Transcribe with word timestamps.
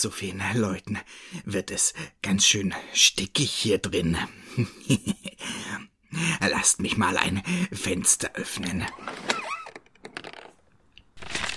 So 0.00 0.10
vielen 0.10 0.42
Leuten 0.54 0.98
wird 1.44 1.70
es 1.70 1.92
ganz 2.22 2.46
schön 2.46 2.74
stickig 2.94 3.50
hier 3.50 3.76
drin. 3.76 4.16
Lasst 6.40 6.80
mich 6.80 6.96
mal 6.96 7.18
ein 7.18 7.42
Fenster 7.70 8.32
öffnen. 8.32 8.86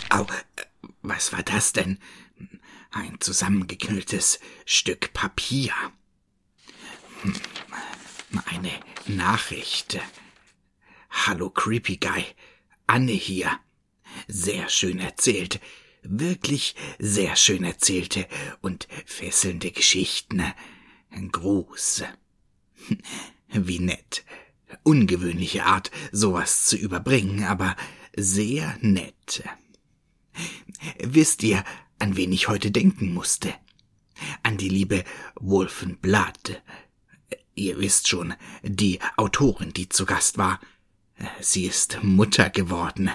Au, 0.10 0.28
was 1.02 1.32
war 1.32 1.44
das 1.44 1.72
denn? 1.72 2.00
Ein 2.92 3.16
zusammengeknülltes 3.22 4.42
Stück 4.66 5.14
Papier. 5.14 5.72
Eine 8.48 8.72
Nachricht. 9.06 10.02
Hallo 11.10 11.50
Creepy 11.50 11.96
Guy. 11.96 12.26
Anne 12.88 13.14
hier. 13.14 13.58
Sehr 14.28 14.68
schön 14.68 15.00
erzählt 15.00 15.62
wirklich 16.04 16.76
sehr 17.00 17.36
schön 17.36 17.64
erzählte 17.64 18.28
und 18.62 18.88
fesselnde 19.06 19.72
Geschichten. 19.72 20.44
Gruß. 21.32 22.04
Wie 23.54 23.80
nett. 23.80 24.26
Ungewöhnliche 24.84 25.66
Art, 25.66 25.92
sowas 26.12 26.66
zu 26.66 26.76
überbringen, 26.76 27.44
aber 27.44 27.76
sehr 28.16 28.78
nett. 28.82 29.44
Wisst 31.00 31.44
ihr, 31.44 31.64
an 32.00 32.18
wen 32.18 32.32
ich 32.32 32.48
heute 32.48 32.72
denken 32.72 33.14
musste? 33.14 33.54
An 34.42 34.58
die 34.58 34.70
liebe 34.70 35.04
Wolfenblatt. 35.40 36.62
Ihr 37.56 37.78
wisst 37.80 38.08
schon, 38.08 38.34
die 38.64 39.00
Autorin, 39.16 39.74
die 39.74 39.90
zu 39.90 40.06
Gast 40.06 40.38
war. 40.38 40.60
Sie 41.40 41.66
ist 41.66 42.00
Mutter 42.02 42.50
geworden. 42.50 43.12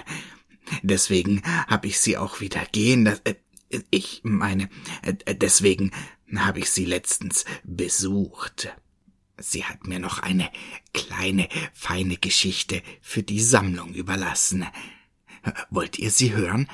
Deswegen 0.81 1.41
habe 1.67 1.87
ich 1.87 1.99
sie 1.99 2.17
auch 2.17 2.39
wieder 2.39 2.65
gehen. 2.71 3.05
Das, 3.05 3.21
äh, 3.23 3.35
ich 3.89 4.21
meine, 4.23 4.69
äh, 5.03 5.35
deswegen 5.35 5.91
habe 6.35 6.59
ich 6.59 6.69
sie 6.69 6.85
letztens 6.85 7.45
besucht. 7.63 8.75
Sie 9.37 9.63
hat 9.63 9.85
mir 9.85 9.99
noch 9.99 10.19
eine 10.19 10.49
kleine, 10.93 11.47
feine 11.73 12.17
Geschichte 12.17 12.81
für 13.01 13.23
die 13.23 13.41
Sammlung 13.41 13.93
überlassen. 13.93 14.65
Wollt 15.69 15.97
ihr 15.97 16.11
sie 16.11 16.33
hören? 16.33 16.69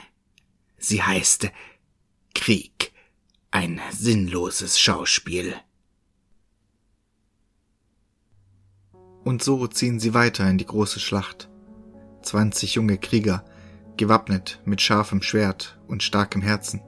Sie 0.77 1.03
heißt 1.03 1.51
Krieg. 2.33 2.91
Ein 3.51 3.79
sinnloses 3.91 4.79
Schauspiel. 4.79 5.55
Und 9.23 9.43
so 9.43 9.65
ziehen 9.67 9.99
sie 9.99 10.13
weiter 10.13 10.49
in 10.49 10.57
die 10.57 10.65
große 10.65 10.99
Schlacht. 10.99 11.49
Zwanzig 12.21 12.75
junge 12.75 12.97
Krieger, 12.97 13.45
gewappnet 13.97 14.61
mit 14.65 14.81
scharfem 14.81 15.21
Schwert 15.21 15.79
und 15.87 16.03
starkem 16.03 16.41
Herzen. 16.41 16.81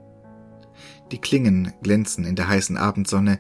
Die 1.11 1.19
Klingen 1.19 1.73
glänzen 1.81 2.25
in 2.25 2.35
der 2.35 2.47
heißen 2.47 2.77
Abendsonne, 2.77 3.39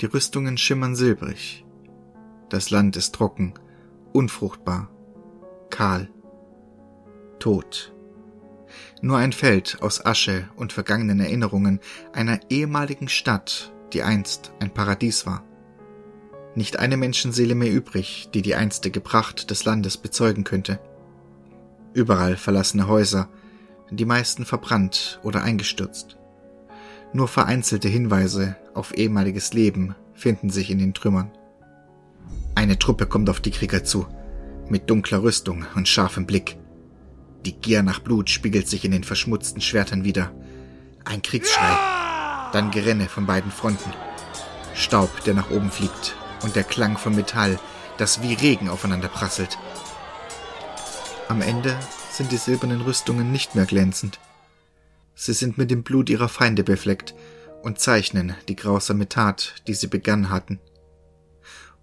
die 0.00 0.06
Rüstungen 0.06 0.58
schimmern 0.58 0.94
silbrig. 0.94 1.64
Das 2.48 2.70
Land 2.70 2.96
ist 2.96 3.14
trocken, 3.14 3.54
unfruchtbar, 4.12 4.90
kahl, 5.70 6.10
tot. 7.38 7.92
Nur 9.00 9.18
ein 9.18 9.32
Feld 9.32 9.78
aus 9.80 10.04
Asche 10.04 10.48
und 10.56 10.72
vergangenen 10.72 11.20
Erinnerungen 11.20 11.80
einer 12.12 12.40
ehemaligen 12.50 13.08
Stadt, 13.08 13.72
die 13.92 14.02
einst 14.02 14.52
ein 14.60 14.72
Paradies 14.72 15.24
war. 15.24 15.44
Nicht 16.54 16.78
eine 16.78 16.96
Menschenseele 16.96 17.54
mehr 17.54 17.72
übrig, 17.72 18.30
die 18.34 18.42
die 18.42 18.56
einstige 18.56 19.00
Pracht 19.00 19.50
des 19.50 19.64
Landes 19.64 19.96
bezeugen 19.96 20.44
könnte. 20.44 20.80
Überall 21.94 22.36
verlassene 22.36 22.86
Häuser, 22.86 23.28
die 23.90 24.04
meisten 24.04 24.44
verbrannt 24.44 25.20
oder 25.22 25.42
eingestürzt. 25.42 26.16
Nur 27.12 27.28
vereinzelte 27.28 27.88
Hinweise 27.88 28.56
auf 28.74 28.96
ehemaliges 28.96 29.54
Leben 29.54 29.94
finden 30.14 30.50
sich 30.50 30.70
in 30.70 30.78
den 30.78 30.94
Trümmern. 30.94 31.30
Eine 32.54 32.78
Truppe 32.78 33.06
kommt 33.06 33.30
auf 33.30 33.40
die 33.40 33.50
Krieger 33.50 33.84
zu, 33.84 34.06
mit 34.68 34.90
dunkler 34.90 35.22
Rüstung 35.22 35.64
und 35.74 35.88
scharfem 35.88 36.26
Blick. 36.26 36.58
Die 37.46 37.52
Gier 37.52 37.82
nach 37.82 38.00
Blut 38.00 38.28
spiegelt 38.28 38.68
sich 38.68 38.84
in 38.84 38.90
den 38.90 39.04
verschmutzten 39.04 39.62
Schwertern 39.62 40.04
wieder. 40.04 40.32
Ein 41.04 41.22
Kriegsschrei, 41.22 42.50
dann 42.52 42.70
Gerenne 42.70 43.08
von 43.08 43.26
beiden 43.26 43.50
Fronten. 43.50 43.90
Staub, 44.74 45.24
der 45.24 45.34
nach 45.34 45.50
oben 45.50 45.70
fliegt, 45.70 46.16
und 46.42 46.56
der 46.56 46.64
Klang 46.64 46.98
von 46.98 47.14
Metall, 47.14 47.58
das 47.96 48.22
wie 48.22 48.34
Regen 48.34 48.68
aufeinander 48.68 49.08
prasselt. 49.08 49.58
Am 51.28 51.42
Ende 51.42 51.78
sind 52.10 52.32
die 52.32 52.38
silbernen 52.38 52.80
Rüstungen 52.80 53.30
nicht 53.30 53.54
mehr 53.54 53.66
glänzend. 53.66 54.18
Sie 55.14 55.34
sind 55.34 55.58
mit 55.58 55.70
dem 55.70 55.82
Blut 55.82 56.08
ihrer 56.08 56.30
Feinde 56.30 56.64
befleckt 56.64 57.14
und 57.62 57.78
zeichnen 57.78 58.34
die 58.48 58.56
grausame 58.56 59.10
Tat, 59.10 59.56
die 59.66 59.74
sie 59.74 59.88
begangen 59.88 60.30
hatten. 60.30 60.58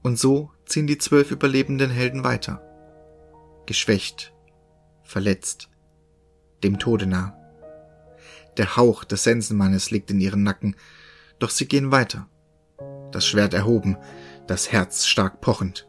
Und 0.02 0.18
so 0.18 0.50
ziehen 0.66 0.88
die 0.88 0.98
zwölf 0.98 1.30
überlebenden 1.30 1.92
Helden 1.92 2.24
weiter. 2.24 2.60
Geschwächt, 3.68 4.34
verletzt, 5.04 5.70
dem 6.64 6.80
Tode 6.80 7.06
nah. 7.06 7.38
Der 8.58 8.78
Hauch 8.78 9.04
des 9.04 9.24
Sensenmannes 9.24 9.92
liegt 9.92 10.10
in 10.10 10.20
ihren 10.20 10.42
Nacken, 10.42 10.76
doch 11.38 11.52
sie 11.52 11.68
gehen 11.68 11.92
weiter. 11.92 12.28
Das 13.12 13.28
Schwert 13.28 13.54
erhoben, 13.54 13.96
das 14.48 14.72
Herz 14.72 15.06
stark 15.06 15.40
pochend. 15.40 15.88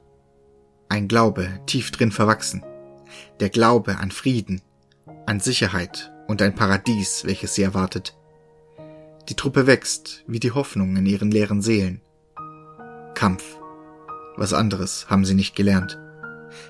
Ein 0.90 1.08
Glaube 1.08 1.60
tief 1.64 1.90
drin 1.90 2.12
verwachsen 2.12 2.62
der 3.40 3.50
Glaube 3.50 3.98
an 3.98 4.10
Frieden, 4.10 4.62
an 5.26 5.40
Sicherheit 5.40 6.12
und 6.26 6.42
ein 6.42 6.54
Paradies, 6.54 7.24
welches 7.24 7.54
sie 7.54 7.62
erwartet. 7.62 8.16
Die 9.28 9.34
Truppe 9.34 9.66
wächst, 9.66 10.24
wie 10.26 10.40
die 10.40 10.52
Hoffnung 10.52 10.96
in 10.96 11.06
ihren 11.06 11.30
leeren 11.30 11.62
Seelen. 11.62 12.00
Kampf. 13.14 13.58
Was 14.36 14.52
anderes 14.52 15.08
haben 15.08 15.24
sie 15.24 15.34
nicht 15.34 15.56
gelernt. 15.56 15.98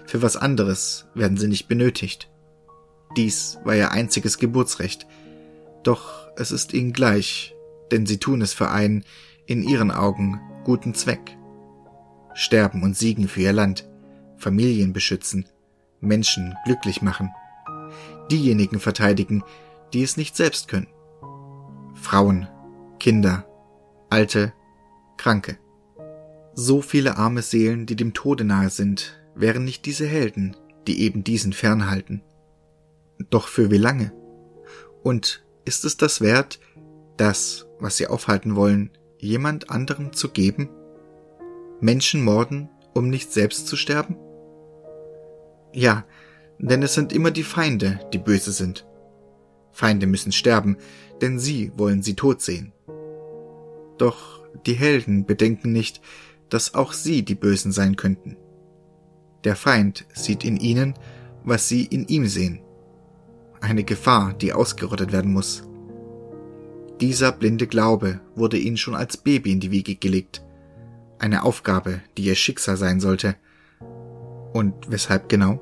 Für 0.06 0.22
was 0.22 0.36
anderes 0.36 1.06
werden 1.14 1.36
sie 1.36 1.48
nicht 1.48 1.68
benötigt. 1.68 2.30
Dies 3.16 3.58
war 3.64 3.74
ihr 3.74 3.92
einziges 3.92 4.38
Geburtsrecht. 4.38 5.06
Doch 5.82 6.28
es 6.36 6.50
ist 6.50 6.72
ihnen 6.72 6.92
gleich, 6.92 7.54
denn 7.90 8.06
sie 8.06 8.18
tun 8.18 8.42
es 8.42 8.52
für 8.52 8.70
einen, 8.70 9.04
in 9.46 9.62
ihren 9.62 9.90
Augen, 9.90 10.40
guten 10.64 10.94
Zweck. 10.94 11.36
Sterben 12.34 12.82
und 12.82 12.96
siegen 12.96 13.28
für 13.28 13.40
ihr 13.40 13.52
Land, 13.52 13.88
Familien 14.36 14.92
beschützen, 14.92 15.46
Menschen 16.06 16.54
glücklich 16.64 17.02
machen. 17.02 17.30
Diejenigen 18.30 18.80
verteidigen, 18.80 19.44
die 19.92 20.02
es 20.02 20.16
nicht 20.16 20.36
selbst 20.36 20.68
können. 20.68 20.88
Frauen, 21.94 22.48
Kinder, 22.98 23.46
Alte, 24.10 24.52
Kranke. 25.16 25.58
So 26.54 26.80
viele 26.80 27.16
arme 27.18 27.42
Seelen, 27.42 27.86
die 27.86 27.96
dem 27.96 28.14
Tode 28.14 28.44
nahe 28.44 28.70
sind, 28.70 29.20
wären 29.34 29.64
nicht 29.64 29.84
diese 29.84 30.06
Helden, 30.06 30.56
die 30.86 31.02
eben 31.02 31.24
diesen 31.24 31.52
fernhalten. 31.52 32.22
Doch 33.30 33.48
für 33.48 33.70
wie 33.70 33.78
lange? 33.78 34.12
Und 35.02 35.44
ist 35.64 35.84
es 35.84 35.96
das 35.96 36.20
wert, 36.20 36.60
das, 37.16 37.66
was 37.78 37.96
sie 37.96 38.06
aufhalten 38.06 38.56
wollen, 38.56 38.90
jemand 39.18 39.70
anderem 39.70 40.12
zu 40.12 40.30
geben? 40.30 40.68
Menschen 41.80 42.24
morden, 42.24 42.68
um 42.94 43.08
nicht 43.08 43.32
selbst 43.32 43.66
zu 43.66 43.76
sterben? 43.76 44.16
Ja, 45.72 46.04
denn 46.58 46.82
es 46.82 46.94
sind 46.94 47.12
immer 47.12 47.30
die 47.30 47.42
Feinde, 47.42 48.00
die 48.12 48.18
böse 48.18 48.52
sind. 48.52 48.86
Feinde 49.72 50.06
müssen 50.06 50.32
sterben, 50.32 50.76
denn 51.20 51.38
sie 51.38 51.70
wollen 51.76 52.02
sie 52.02 52.14
tot 52.14 52.40
sehen. 52.40 52.72
Doch 53.98 54.40
die 54.64 54.74
Helden 54.74 55.26
bedenken 55.26 55.72
nicht, 55.72 56.00
dass 56.48 56.74
auch 56.74 56.92
sie 56.92 57.24
die 57.24 57.34
Bösen 57.34 57.72
sein 57.72 57.96
könnten. 57.96 58.36
Der 59.44 59.56
Feind 59.56 60.06
sieht 60.12 60.44
in 60.44 60.56
ihnen, 60.56 60.94
was 61.44 61.68
sie 61.68 61.84
in 61.84 62.06
ihm 62.08 62.26
sehen. 62.26 62.60
Eine 63.60 63.84
Gefahr, 63.84 64.32
die 64.32 64.52
ausgerottet 64.52 65.12
werden 65.12 65.32
muss. 65.32 65.62
Dieser 67.00 67.32
blinde 67.32 67.66
Glaube 67.66 68.20
wurde 68.34 68.56
ihnen 68.58 68.76
schon 68.76 68.94
als 68.94 69.16
Baby 69.16 69.52
in 69.52 69.60
die 69.60 69.70
Wiege 69.70 69.96
gelegt. 69.96 70.42
Eine 71.18 71.44
Aufgabe, 71.44 72.00
die 72.16 72.24
ihr 72.24 72.34
Schicksal 72.34 72.76
sein 72.76 73.00
sollte. 73.00 73.36
Und 74.56 74.90
weshalb 74.90 75.28
genau? 75.28 75.60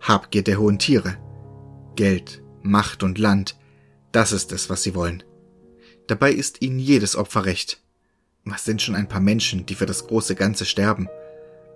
Habgier 0.00 0.44
der 0.44 0.60
hohen 0.60 0.78
Tiere. 0.78 1.16
Geld, 1.96 2.40
Macht 2.62 3.02
und 3.02 3.18
Land, 3.18 3.58
das 4.12 4.30
ist 4.30 4.52
es, 4.52 4.70
was 4.70 4.84
sie 4.84 4.94
wollen. 4.94 5.24
Dabei 6.06 6.30
ist 6.30 6.62
ihnen 6.62 6.78
jedes 6.78 7.16
Opfer 7.16 7.44
recht. 7.44 7.82
Was 8.44 8.64
sind 8.64 8.82
schon 8.82 8.94
ein 8.94 9.08
paar 9.08 9.20
Menschen, 9.20 9.66
die 9.66 9.74
für 9.74 9.86
das 9.86 10.06
große 10.06 10.36
Ganze 10.36 10.64
sterben? 10.64 11.08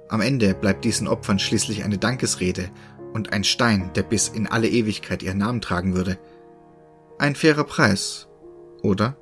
Am 0.09 0.21
Ende 0.21 0.55
bleibt 0.55 0.85
diesen 0.85 1.09
Opfern 1.09 1.41
schließlich 1.41 1.83
eine 1.83 1.99
Dankesrede 1.99 2.71
und 3.13 3.33
ein 3.33 3.43
Stein, 3.43 3.91
der 3.97 4.05
bis 4.05 4.29
in 4.29 4.47
alle 4.47 4.69
Ewigkeit 4.69 5.25
ihren 5.25 5.39
Namen 5.39 5.61
tragen 5.61 5.97
würde. 5.97 6.21
Ein 7.19 7.35
fairer 7.35 7.65
Preis, 7.65 8.29
oder? 8.81 9.17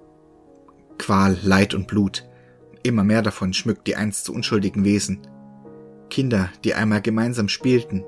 Qual, 0.99 1.39
Leid 1.43 1.73
und 1.73 1.87
Blut. 1.87 2.29
Immer 2.83 3.05
mehr 3.05 3.23
davon 3.23 3.55
schmückt 3.55 3.87
die 3.87 3.97
einst 3.97 4.27
so 4.27 4.35
unschuldigen 4.35 4.85
Wesen. 4.85 5.27
Kinder, 6.14 6.49
die 6.62 6.75
einmal 6.75 7.02
gemeinsam 7.02 7.49
spielten, 7.49 8.05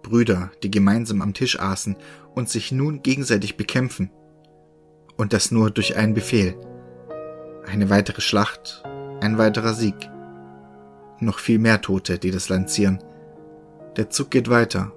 Brüder, 0.00 0.52
die 0.62 0.70
gemeinsam 0.70 1.22
am 1.22 1.34
Tisch 1.34 1.58
aßen 1.58 1.96
und 2.36 2.48
sich 2.48 2.70
nun 2.70 3.02
gegenseitig 3.02 3.56
bekämpfen. 3.56 4.12
Und 5.16 5.32
das 5.32 5.50
nur 5.50 5.72
durch 5.72 5.96
einen 5.96 6.14
Befehl. 6.14 6.54
Eine 7.66 7.90
weitere 7.90 8.20
Schlacht, 8.20 8.84
ein 9.20 9.38
weiterer 9.38 9.74
Sieg. 9.74 9.96
Noch 11.18 11.40
viel 11.40 11.58
mehr 11.58 11.80
Tote, 11.80 12.20
die 12.20 12.30
das 12.30 12.48
Land 12.48 12.70
zieren. 12.70 13.02
Der 13.96 14.08
Zug 14.08 14.30
geht 14.30 14.48
weiter, 14.48 14.92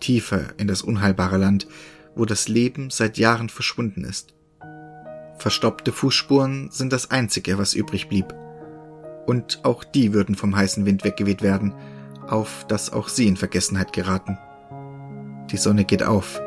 tiefer 0.00 0.42
in 0.58 0.68
das 0.68 0.82
unheilbare 0.82 1.38
Land, 1.38 1.66
wo 2.14 2.26
das 2.26 2.46
Leben 2.46 2.90
seit 2.90 3.16
Jahren 3.16 3.48
verschwunden 3.48 4.04
ist. 4.04 4.34
Verstoppte 5.38 5.92
Fußspuren 5.92 6.68
sind 6.70 6.92
das 6.92 7.10
Einzige, 7.10 7.56
was 7.56 7.72
übrig 7.72 8.10
blieb. 8.10 8.34
Und 9.26 9.60
auch 9.64 9.84
die 9.84 10.12
würden 10.12 10.34
vom 10.34 10.56
heißen 10.56 10.86
Wind 10.86 11.04
weggeweht 11.04 11.42
werden, 11.42 11.74
auf 12.28 12.66
dass 12.68 12.92
auch 12.92 13.08
sie 13.08 13.26
in 13.26 13.36
Vergessenheit 13.36 13.92
geraten. 13.92 14.38
Die 15.50 15.56
Sonne 15.56 15.84
geht 15.84 16.02
auf, 16.02 16.40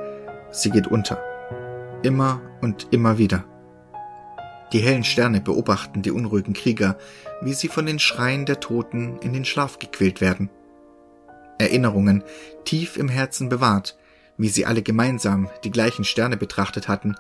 sie 0.51 0.69
geht 0.69 0.87
unter. 0.87 1.21
Immer 2.03 2.41
und 2.61 2.87
immer 2.91 3.17
wieder. 3.17 3.45
Die 4.73 4.79
hellen 4.79 5.03
Sterne 5.03 5.39
beobachten 5.39 6.01
die 6.01 6.11
unruhigen 6.11 6.53
Krieger, 6.53 6.97
wie 7.41 7.53
sie 7.53 7.69
von 7.69 7.85
den 7.85 7.99
Schreien 7.99 8.45
der 8.45 8.59
Toten 8.59 9.17
in 9.19 9.33
den 9.33 9.45
Schlaf 9.45 9.79
gequält 9.79 10.19
werden. 10.19 10.49
Erinnerungen 11.57 12.23
tief 12.65 12.97
im 12.97 13.07
Herzen 13.07 13.49
bewahrt, 13.49 13.97
wie 14.37 14.49
sie 14.49 14.65
alle 14.65 14.81
gemeinsam 14.81 15.49
die 15.63 15.71
gleichen 15.71 16.03
Sterne 16.03 16.37
betrachtet 16.37 16.87
hatten, 16.87 17.15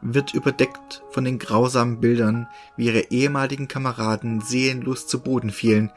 wird 0.00 0.34
überdeckt 0.34 1.02
von 1.10 1.24
den 1.24 1.38
grausamen 1.38 2.00
Bildern, 2.00 2.48
wie 2.76 2.86
ihre 2.86 3.10
ehemaligen 3.10 3.68
Kameraden 3.68 4.40
seelenlos 4.40 5.06
zu 5.06 5.20
Boden 5.22 5.50
fielen 5.50 5.90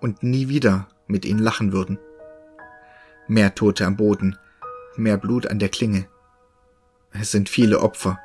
und 0.00 0.22
nie 0.22 0.48
wieder 0.48 0.88
mit 1.06 1.24
ihnen 1.24 1.38
lachen 1.38 1.72
würden. 1.72 1.98
Mehr 3.26 3.54
Tote 3.54 3.86
am 3.86 3.96
Boden, 3.96 4.36
mehr 4.96 5.16
Blut 5.16 5.46
an 5.46 5.58
der 5.58 5.68
Klinge. 5.68 6.06
Es 7.12 7.30
sind 7.30 7.48
viele 7.48 7.80
Opfer, 7.80 8.18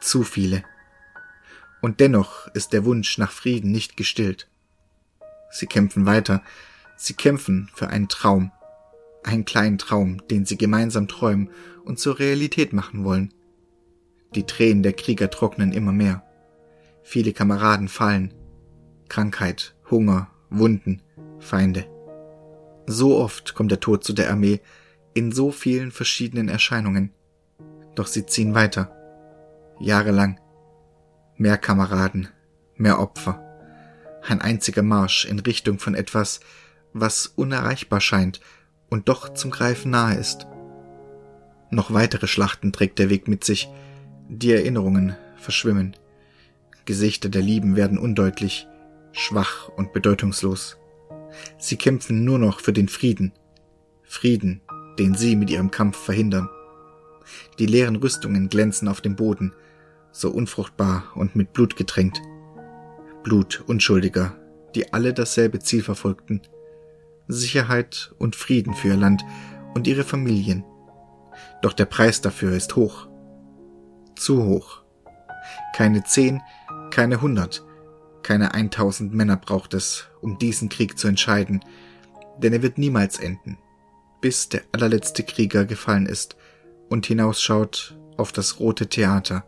zu 0.00 0.24
viele. 0.24 0.64
Und 1.80 2.00
dennoch 2.00 2.48
ist 2.48 2.72
der 2.72 2.84
Wunsch 2.84 3.18
nach 3.18 3.32
Frieden 3.32 3.70
nicht 3.70 3.96
gestillt. 3.96 4.48
Sie 5.50 5.66
kämpfen 5.66 6.06
weiter, 6.06 6.42
sie 6.96 7.14
kämpfen 7.14 7.70
für 7.74 7.88
einen 7.88 8.08
Traum, 8.08 8.52
einen 9.24 9.44
kleinen 9.44 9.78
Traum, 9.78 10.26
den 10.28 10.44
sie 10.44 10.58
gemeinsam 10.58 11.08
träumen 11.08 11.50
und 11.84 11.98
zur 11.98 12.18
Realität 12.18 12.72
machen 12.72 13.04
wollen. 13.04 13.32
Die 14.34 14.46
Tränen 14.46 14.82
der 14.82 14.92
Krieger 14.92 15.30
trocknen 15.30 15.72
immer 15.72 15.92
mehr. 15.92 16.22
Viele 17.02 17.32
Kameraden 17.32 17.88
fallen. 17.88 18.34
Krankheit, 19.08 19.74
Hunger, 19.90 20.30
Wunden, 20.50 21.02
Feinde. 21.40 21.86
So 22.86 23.18
oft 23.18 23.54
kommt 23.54 23.70
der 23.70 23.80
Tod 23.80 24.04
zu 24.04 24.12
der 24.12 24.30
Armee, 24.30 24.60
in 25.14 25.32
so 25.32 25.50
vielen 25.50 25.90
verschiedenen 25.90 26.48
Erscheinungen. 26.48 27.12
Doch 27.96 28.06
sie 28.06 28.26
ziehen 28.26 28.54
weiter. 28.54 28.94
Jahrelang. 29.80 30.38
Mehr 31.36 31.58
Kameraden, 31.58 32.28
mehr 32.76 33.00
Opfer. 33.00 33.44
Ein 34.22 34.40
einziger 34.40 34.82
Marsch 34.82 35.24
in 35.24 35.38
Richtung 35.40 35.78
von 35.78 35.94
etwas, 35.94 36.40
was 36.92 37.26
unerreichbar 37.26 38.00
scheint 38.00 38.40
und 38.88 39.08
doch 39.08 39.32
zum 39.34 39.50
Greifen 39.50 39.90
nahe 39.90 40.16
ist. 40.16 40.46
Noch 41.70 41.92
weitere 41.92 42.26
Schlachten 42.26 42.72
trägt 42.72 42.98
der 42.98 43.10
Weg 43.10 43.28
mit 43.28 43.44
sich, 43.44 43.68
die 44.30 44.52
Erinnerungen 44.52 45.16
verschwimmen. 45.36 45.96
Gesichter 46.84 47.28
der 47.28 47.42
Lieben 47.42 47.74
werden 47.74 47.98
undeutlich, 47.98 48.68
schwach 49.10 49.68
und 49.68 49.92
bedeutungslos. 49.92 50.76
Sie 51.58 51.76
kämpfen 51.76 52.24
nur 52.24 52.38
noch 52.38 52.60
für 52.60 52.72
den 52.72 52.88
Frieden. 52.88 53.32
Frieden, 54.04 54.60
den 54.98 55.14
sie 55.14 55.34
mit 55.34 55.50
ihrem 55.50 55.72
Kampf 55.72 55.96
verhindern. 55.96 56.48
Die 57.58 57.66
leeren 57.66 57.96
Rüstungen 57.96 58.48
glänzen 58.48 58.86
auf 58.86 59.00
dem 59.00 59.16
Boden, 59.16 59.52
so 60.12 60.30
unfruchtbar 60.30 61.04
und 61.16 61.34
mit 61.34 61.52
Blut 61.52 61.76
getränkt. 61.76 62.20
Blut 63.24 63.64
Unschuldiger, 63.66 64.36
die 64.76 64.92
alle 64.92 65.12
dasselbe 65.12 65.58
Ziel 65.58 65.82
verfolgten. 65.82 66.40
Sicherheit 67.26 68.12
und 68.18 68.36
Frieden 68.36 68.74
für 68.74 68.88
ihr 68.88 68.96
Land 68.96 69.24
und 69.74 69.88
ihre 69.88 70.04
Familien. 70.04 70.64
Doch 71.62 71.72
der 71.72 71.86
Preis 71.86 72.20
dafür 72.20 72.52
ist 72.52 72.76
hoch. 72.76 73.09
Zu 74.20 74.44
hoch. 74.44 74.82
Keine 75.74 76.04
zehn, 76.04 76.42
keine 76.90 77.22
hundert, 77.22 77.64
keine 78.22 78.52
eintausend 78.52 79.14
Männer 79.14 79.38
braucht 79.38 79.72
es, 79.72 80.08
um 80.20 80.38
diesen 80.38 80.68
Krieg 80.68 80.98
zu 80.98 81.08
entscheiden, 81.08 81.64
denn 82.36 82.52
er 82.52 82.60
wird 82.60 82.76
niemals 82.76 83.18
enden, 83.18 83.56
bis 84.20 84.50
der 84.50 84.60
allerletzte 84.72 85.22
Krieger 85.22 85.64
gefallen 85.64 86.04
ist 86.04 86.36
und 86.90 87.06
hinausschaut 87.06 87.96
auf 88.18 88.30
das 88.30 88.60
rote 88.60 88.88
Theater, 88.88 89.46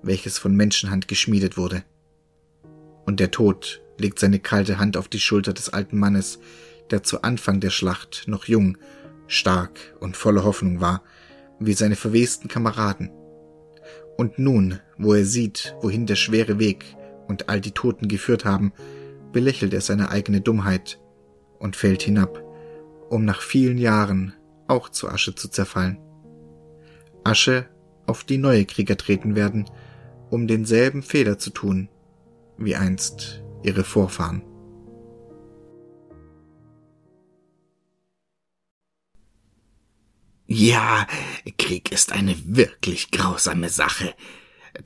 welches 0.00 0.38
von 0.38 0.56
Menschenhand 0.56 1.08
geschmiedet 1.08 1.58
wurde. 1.58 1.84
Und 3.04 3.20
der 3.20 3.30
Tod 3.30 3.82
legt 3.98 4.18
seine 4.18 4.38
kalte 4.38 4.78
Hand 4.78 4.96
auf 4.96 5.08
die 5.08 5.20
Schulter 5.20 5.52
des 5.52 5.68
alten 5.68 5.98
Mannes, 5.98 6.38
der 6.90 7.02
zu 7.02 7.20
Anfang 7.20 7.60
der 7.60 7.68
Schlacht 7.68 8.24
noch 8.28 8.46
jung, 8.46 8.78
stark 9.26 9.78
und 10.00 10.16
voller 10.16 10.44
Hoffnung 10.44 10.80
war, 10.80 11.02
wie 11.60 11.74
seine 11.74 11.96
verwesten 11.96 12.48
Kameraden. 12.48 13.10
Und 14.16 14.38
nun, 14.38 14.80
wo 14.98 15.14
er 15.14 15.24
sieht, 15.24 15.76
wohin 15.80 16.06
der 16.06 16.16
schwere 16.16 16.58
Weg 16.58 16.96
und 17.28 17.48
all 17.48 17.60
die 17.60 17.72
Toten 17.72 18.08
geführt 18.08 18.44
haben, 18.44 18.72
belächelt 19.32 19.74
er 19.74 19.80
seine 19.80 20.10
eigene 20.10 20.40
Dummheit 20.40 20.98
und 21.58 21.76
fällt 21.76 22.02
hinab, 22.02 22.42
um 23.10 23.24
nach 23.24 23.42
vielen 23.42 23.78
Jahren 23.78 24.34
auch 24.68 24.88
zu 24.88 25.08
Asche 25.08 25.34
zu 25.34 25.48
zerfallen. 25.48 25.98
Asche, 27.24 27.66
auf 28.06 28.24
die 28.24 28.38
neue 28.38 28.64
Krieger 28.64 28.96
treten 28.96 29.34
werden, 29.34 29.64
um 30.30 30.46
denselben 30.46 31.02
Fehler 31.02 31.38
zu 31.38 31.50
tun, 31.50 31.88
wie 32.56 32.76
einst 32.76 33.42
ihre 33.62 33.84
Vorfahren. 33.84 34.42
Ja, 40.58 41.06
Krieg 41.58 41.92
ist 41.92 42.12
eine 42.12 42.34
wirklich 42.56 43.10
grausame 43.10 43.68
Sache, 43.68 44.14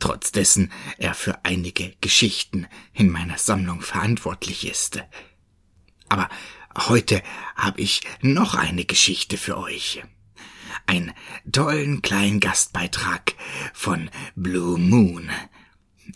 trotz 0.00 0.32
dessen 0.32 0.72
er 0.98 1.14
für 1.14 1.44
einige 1.44 1.94
Geschichten 2.00 2.66
in 2.92 3.08
meiner 3.08 3.38
Sammlung 3.38 3.80
verantwortlich 3.80 4.68
ist. 4.68 5.00
Aber 6.08 6.28
heute 6.88 7.22
habe 7.54 7.80
ich 7.82 8.00
noch 8.20 8.56
eine 8.56 8.84
Geschichte 8.84 9.36
für 9.36 9.58
euch. 9.58 10.02
Einen 10.88 11.12
tollen 11.52 12.02
kleinen 12.02 12.40
Gastbeitrag 12.40 13.34
von 13.72 14.10
Blue 14.34 14.76
Moon. 14.76 15.30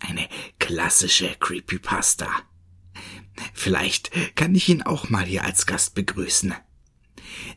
Eine 0.00 0.28
klassische 0.58 1.28
Creepypasta. 1.38 2.28
Vielleicht 3.52 4.10
kann 4.34 4.56
ich 4.56 4.68
ihn 4.68 4.82
auch 4.82 5.10
mal 5.10 5.24
hier 5.24 5.44
als 5.44 5.64
Gast 5.64 5.94
begrüßen. 5.94 6.56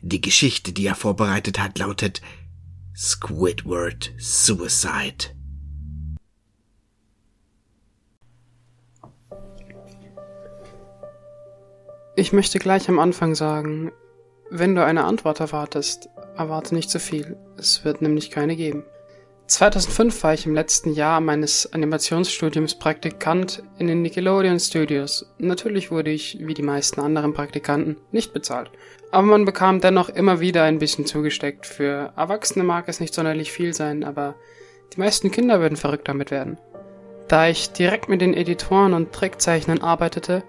Die 0.02 0.20
Geschichte, 0.20 0.72
die 0.72 0.86
er 0.86 0.94
vorbereitet 0.94 1.58
hat, 1.58 1.78
lautet 1.78 2.20
Squidward 2.96 4.12
Suicide. 4.18 5.36
Ich 12.16 12.32
möchte 12.32 12.58
gleich 12.58 12.88
am 12.88 12.98
Anfang 12.98 13.36
sagen, 13.36 13.92
wenn 14.50 14.74
du 14.74 14.84
eine 14.84 15.04
Antwort 15.04 15.38
erwartest, 15.38 16.08
erwarte 16.36 16.74
nicht 16.74 16.90
zu 16.90 16.98
viel. 16.98 17.36
Es 17.56 17.84
wird 17.84 18.02
nämlich 18.02 18.30
keine 18.30 18.56
geben. 18.56 18.84
2005 19.48 20.22
war 20.24 20.34
ich 20.34 20.44
im 20.44 20.54
letzten 20.54 20.92
Jahr 20.92 21.22
meines 21.22 21.72
Animationsstudiums 21.72 22.74
Praktikant 22.74 23.62
in 23.78 23.86
den 23.86 24.02
Nickelodeon 24.02 24.60
Studios. 24.60 25.24
Natürlich 25.38 25.90
wurde 25.90 26.10
ich, 26.10 26.36
wie 26.38 26.52
die 26.52 26.62
meisten 26.62 27.00
anderen 27.00 27.32
Praktikanten, 27.32 27.96
nicht 28.12 28.34
bezahlt. 28.34 28.70
Aber 29.10 29.26
man 29.26 29.46
bekam 29.46 29.80
dennoch 29.80 30.10
immer 30.10 30.40
wieder 30.40 30.64
ein 30.64 30.78
bisschen 30.78 31.06
zugesteckt. 31.06 31.64
Für 31.64 32.12
Erwachsene 32.14 32.62
mag 32.62 32.88
es 32.88 33.00
nicht 33.00 33.14
sonderlich 33.14 33.50
viel 33.50 33.72
sein, 33.72 34.04
aber 34.04 34.34
die 34.92 35.00
meisten 35.00 35.30
Kinder 35.30 35.60
würden 35.60 35.76
verrückt 35.76 36.08
damit 36.08 36.30
werden. 36.30 36.58
Da 37.26 37.48
ich 37.48 37.70
direkt 37.70 38.10
mit 38.10 38.20
den 38.20 38.34
Editoren 38.34 38.92
und 38.92 39.12
Trickzeichnern 39.12 39.80
arbeitete, 39.80 40.42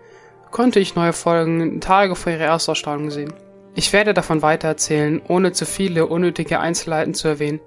konnte 0.51 0.82
ich 0.82 0.96
neue 0.96 1.13
Folgen 1.13 1.79
Tage 1.79 2.18
vor 2.18 2.34
ihrer 2.34 2.46
Erstausstrahlung 2.46 3.12
sehen. 3.12 3.34
Ich 3.75 3.94
werde 3.94 4.13
davon 4.13 4.41
weitererzählen, 4.41 5.22
ohne 5.25 5.53
zu 5.53 5.65
viele 5.65 6.08
unnötige 6.08 6.60
Einzelheiten 6.60 7.13
zu 7.13 7.29
erwähnen. 7.29 7.62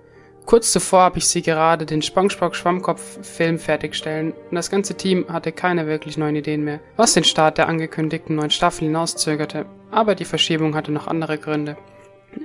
Kurz 0.47 0.73
zuvor 0.73 1.01
habe 1.03 1.19
ich 1.19 1.29
sie 1.29 1.43
gerade 1.43 1.87
den 1.87 2.03
SpongeBob 2.03 2.55
Schwammkopf 2.57 3.25
Film 3.25 3.59
fertigstellen 3.59 4.33
und 4.51 4.55
das 4.55 4.71
ganze 4.71 4.95
Team 4.95 5.27
hatte 5.29 5.53
keine 5.53 5.87
wirklich 5.87 6.19
neuen 6.19 6.37
Ideen 6.37 6.65
mehr, 6.65 6.81
was 6.97 7.15
den 7.15 7.25
Start 7.25 7.59
der 7.59 7.69
angekündigten 7.69 8.37
neuen 8.37 8.51
Staffel 8.51 8.87
hinauszögerte, 8.87 9.67
aber 9.91 10.15
die 10.15 10.25
Verschiebung 10.25 10.75
hatte 10.75 10.91
noch 10.91 11.07
andere 11.07 11.39
Gründe. 11.39 11.77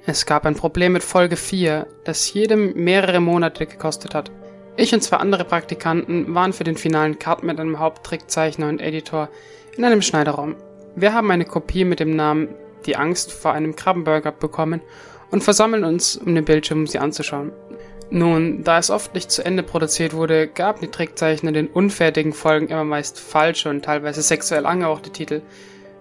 Es 0.06 0.25
gab 0.25 0.46
ein 0.46 0.56
Problem 0.56 0.94
mit 0.94 1.04
Folge 1.04 1.38
4, 1.38 1.88
das 2.04 2.32
jedem 2.34 2.74
mehrere 2.75 3.20
Monate 3.20 3.66
gekostet 3.66 4.13
hat. 4.13 4.32
Ich 4.75 4.94
und 4.94 5.01
zwei 5.01 5.18
andere 5.18 5.44
Praktikanten 5.44 6.36
waren 6.36 6.54
für 6.54 6.63
den 6.63 6.77
finalen 6.77 7.18
Cut 7.18 7.44
mit 7.44 7.60
einem 7.60 7.80
Haupttrickzeichner 7.80 8.70
und 8.70 8.80
Editor 8.80 9.30
in 9.75 9.84
einem 9.84 10.01
Schneiderraum. 10.01 10.56
Wir 10.96 11.13
haben 11.13 11.32
eine 11.32 11.46
Kopie 11.46 11.84
mit 11.84 12.00
dem 12.00 12.16
Namen 12.16 12.50
Die 12.86 12.96
Angst 12.96 13.32
vor 13.32 13.54
einem 13.54 13.75
Krabbenburger 13.75 14.32
bekommen 14.32 14.82
und 15.32 15.44
versammeln 15.44 15.84
uns 15.84 16.16
um 16.18 16.36
den 16.36 16.46
Bildschirm, 16.46 16.82
um 16.82 16.88
sie 16.88 17.00
anzuschauen. 17.00 17.51
Nun, 18.10 18.64
da 18.64 18.78
es 18.78 18.90
oft 18.90 19.14
nicht 19.14 19.32
zu 19.32 19.44
Ende 19.44 19.64
produziert 19.64 20.14
wurde, 20.14 20.48
gaben 20.48 20.80
die 20.82 20.88
Trickzeichner 20.88 21.52
den 21.52 21.68
unfertigen 21.68 22.32
Folgen 22.32 22.70
immer 22.70 22.86
meist 22.86 23.20
falsche 23.20 23.70
und 23.70 23.84
teilweise 23.84 24.22
sexuell 24.22 24.66
angehauchte 24.66 25.10
Titel. 25.10 25.42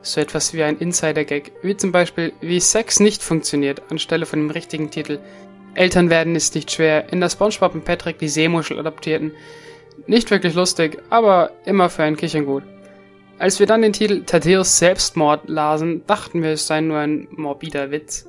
So 0.02 0.20
etwas 0.20 0.54
wie 0.54 0.62
ein 0.62 0.78
Insider-Gag, 0.78 1.52
wie 1.62 1.76
zum 1.76 1.90
Beispiel 1.90 2.32
Wie 2.40 2.60
Sex 2.60 3.00
nicht 3.00 3.24
funktioniert, 3.24 3.82
anstelle 3.90 4.24
von 4.24 4.38
dem 4.38 4.50
richtigen 4.50 4.90
Titel 4.90 5.18
Eltern 5.74 6.08
werden 6.08 6.34
ist 6.34 6.54
nicht 6.54 6.70
schwer, 6.70 7.12
in 7.12 7.20
der 7.20 7.28
Spongebob 7.28 7.74
und 7.74 7.84
Patrick 7.84 8.18
die 8.18 8.28
Seemuschel 8.28 8.78
adaptierten. 8.78 9.32
Nicht 10.06 10.30
wirklich 10.30 10.54
lustig, 10.54 11.02
aber 11.10 11.50
immer 11.66 11.90
für 11.90 12.02
ein 12.02 12.16
Kichern 12.16 12.46
gut. 12.46 12.62
Als 13.38 13.60
wir 13.60 13.66
dann 13.66 13.82
den 13.82 13.92
Titel 13.92 14.24
Thaddeus 14.24 14.78
Selbstmord 14.78 15.48
lasen, 15.48 16.06
dachten 16.06 16.42
wir, 16.42 16.52
es 16.52 16.66
sei 16.66 16.80
nur 16.80 16.98
ein 16.98 17.28
morbider 17.30 17.90
Witz. 17.90 18.26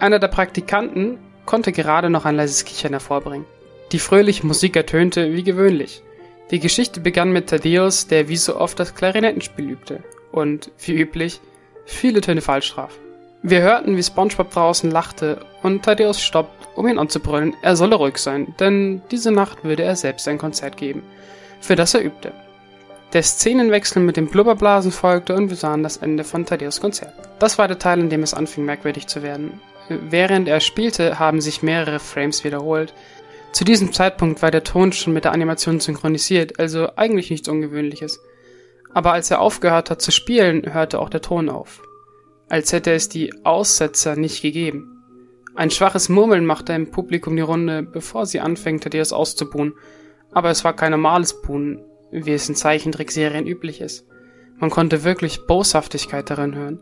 Einer 0.00 0.18
der 0.18 0.26
Praktikanten 0.26 1.18
konnte 1.46 1.72
gerade 1.72 2.10
noch 2.10 2.24
ein 2.24 2.36
leises 2.36 2.64
Kichern 2.64 2.92
hervorbringen. 2.92 3.46
Die 3.92 3.98
fröhliche 3.98 4.46
Musik 4.46 4.76
ertönte 4.76 5.34
wie 5.34 5.42
gewöhnlich. 5.42 6.02
Die 6.50 6.60
Geschichte 6.60 7.00
begann 7.00 7.32
mit 7.32 7.48
Thaddeus, 7.48 8.06
der 8.06 8.28
wie 8.28 8.36
so 8.36 8.56
oft 8.56 8.78
das 8.78 8.94
Klarinettenspiel 8.94 9.70
übte 9.70 10.02
und, 10.32 10.70
wie 10.78 10.92
üblich, 10.92 11.40
viele 11.84 12.20
Töne 12.20 12.40
falsch 12.40 12.72
traf. 12.72 12.98
Wir 13.42 13.60
hörten, 13.60 13.96
wie 13.96 14.02
SpongeBob 14.02 14.50
draußen 14.50 14.90
lachte 14.90 15.44
und 15.62 15.82
Thaddeus 15.82 16.22
stoppt, 16.22 16.68
um 16.76 16.86
ihn 16.86 16.98
anzubrüllen, 16.98 17.54
er 17.60 17.76
solle 17.76 17.96
ruhig 17.96 18.18
sein, 18.18 18.54
denn 18.60 19.02
diese 19.10 19.32
Nacht 19.32 19.64
würde 19.64 19.82
er 19.82 19.96
selbst 19.96 20.28
ein 20.28 20.38
Konzert 20.38 20.76
geben, 20.76 21.02
für 21.60 21.74
das 21.74 21.94
er 21.94 22.04
übte. 22.04 22.32
Der 23.12 23.22
Szenenwechsel 23.22 24.02
mit 24.02 24.16
den 24.16 24.28
Blubberblasen 24.28 24.92
folgte 24.92 25.34
und 25.34 25.50
wir 25.50 25.56
sahen 25.56 25.82
das 25.82 25.98
Ende 25.98 26.24
von 26.24 26.46
Thaddeus 26.46 26.80
Konzert. 26.80 27.12
Das 27.38 27.58
war 27.58 27.68
der 27.68 27.78
Teil, 27.78 28.00
in 28.00 28.08
dem 28.08 28.22
es 28.22 28.32
anfing 28.32 28.64
merkwürdig 28.64 29.06
zu 29.06 29.22
werden. 29.22 29.60
Während 29.88 30.48
er 30.48 30.60
spielte, 30.60 31.18
haben 31.18 31.40
sich 31.40 31.62
mehrere 31.62 31.98
Frames 31.98 32.44
wiederholt. 32.44 32.94
Zu 33.52 33.64
diesem 33.64 33.92
Zeitpunkt 33.92 34.40
war 34.40 34.50
der 34.50 34.64
Ton 34.64 34.92
schon 34.92 35.12
mit 35.12 35.24
der 35.24 35.32
Animation 35.32 35.80
synchronisiert, 35.80 36.58
also 36.58 36.88
eigentlich 36.96 37.30
nichts 37.30 37.48
Ungewöhnliches. 37.48 38.20
Aber 38.94 39.12
als 39.12 39.30
er 39.30 39.40
aufgehört 39.40 39.90
hat 39.90 40.00
zu 40.00 40.10
spielen, 40.10 40.72
hörte 40.72 40.98
auch 40.98 41.10
der 41.10 41.22
Ton 41.22 41.48
auf. 41.48 41.82
Als 42.48 42.72
hätte 42.72 42.92
es 42.92 43.08
die 43.08 43.32
Aussetzer 43.44 44.16
nicht 44.16 44.42
gegeben. 44.42 45.02
Ein 45.54 45.70
schwaches 45.70 46.08
Murmeln 46.08 46.46
machte 46.46 46.72
im 46.72 46.90
Publikum 46.90 47.36
die 47.36 47.42
Runde, 47.42 47.82
bevor 47.82 48.24
sie 48.24 48.40
anfängte, 48.40 48.88
dir 48.88 49.02
es 49.02 49.12
auszubuhen. 49.12 49.74
Aber 50.32 50.50
es 50.50 50.64
war 50.64 50.74
kein 50.74 50.92
normales 50.92 51.42
Buhen, 51.42 51.82
wie 52.10 52.32
es 52.32 52.48
in 52.48 52.54
Zeichentrickserien 52.54 53.46
üblich 53.46 53.80
ist. 53.82 54.06
Man 54.58 54.70
konnte 54.70 55.04
wirklich 55.04 55.46
Boshaftigkeit 55.46 56.30
darin 56.30 56.54
hören. 56.54 56.80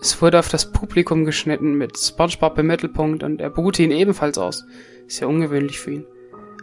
Es 0.00 0.22
wurde 0.22 0.38
auf 0.38 0.48
das 0.48 0.70
Publikum 0.70 1.24
geschnitten 1.24 1.74
mit 1.74 1.98
SpongeBob 1.98 2.56
im 2.58 2.68
Mittelpunkt 2.68 3.24
und 3.24 3.40
er 3.40 3.50
buhte 3.50 3.82
ihn 3.82 3.90
ebenfalls 3.90 4.38
aus. 4.38 4.64
Sehr 5.08 5.28
ungewöhnlich 5.28 5.80
für 5.80 5.90
ihn. 5.90 6.06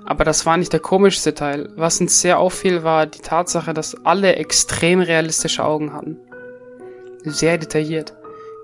Aber 0.06 0.24
das 0.24 0.46
war 0.46 0.56
nicht 0.56 0.72
der 0.72 0.80
komischste 0.80 1.34
Teil. 1.34 1.70
Was 1.76 2.00
uns 2.00 2.22
sehr 2.22 2.40
auffiel, 2.40 2.84
war 2.84 3.08
die 3.08 3.20
Tatsache, 3.20 3.74
dass 3.74 4.06
alle 4.06 4.36
extrem 4.36 5.02
realistische 5.02 5.66
Augen 5.66 5.92
hatten. 5.94 6.18
Sehr 7.24 7.58
detailliert. 7.58 8.14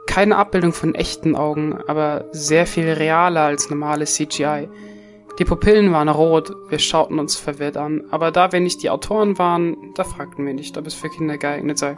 Keine 0.08 0.38
Abbildung 0.38 0.72
von 0.72 0.96
echten 0.96 1.36
Augen, 1.36 1.78
aber 1.88 2.26
sehr 2.32 2.66
viel 2.66 2.90
realer 2.90 3.42
als 3.42 3.70
normales 3.70 4.16
CGI. 4.16 4.70
Die 5.40 5.46
Pupillen 5.46 5.92
waren 5.92 6.10
rot, 6.10 6.54
wir 6.70 6.80
schauten 6.80 7.20
uns 7.20 7.36
verwirrt 7.36 7.78
an, 7.78 8.04
aber 8.12 8.32
da 8.32 8.52
wir 8.52 8.60
nicht 8.60 8.84
die 8.84 8.90
Autoren 8.90 9.38
waren, 9.38 9.76
da 9.96 10.04
fragten 10.04 10.46
wir 10.46 10.54
nicht, 10.54 10.78
ob 10.78 10.86
es 10.86 10.94
für 10.94 11.10
Kinder 11.10 11.38
geeignet 11.38 11.78
sei. 11.78 11.96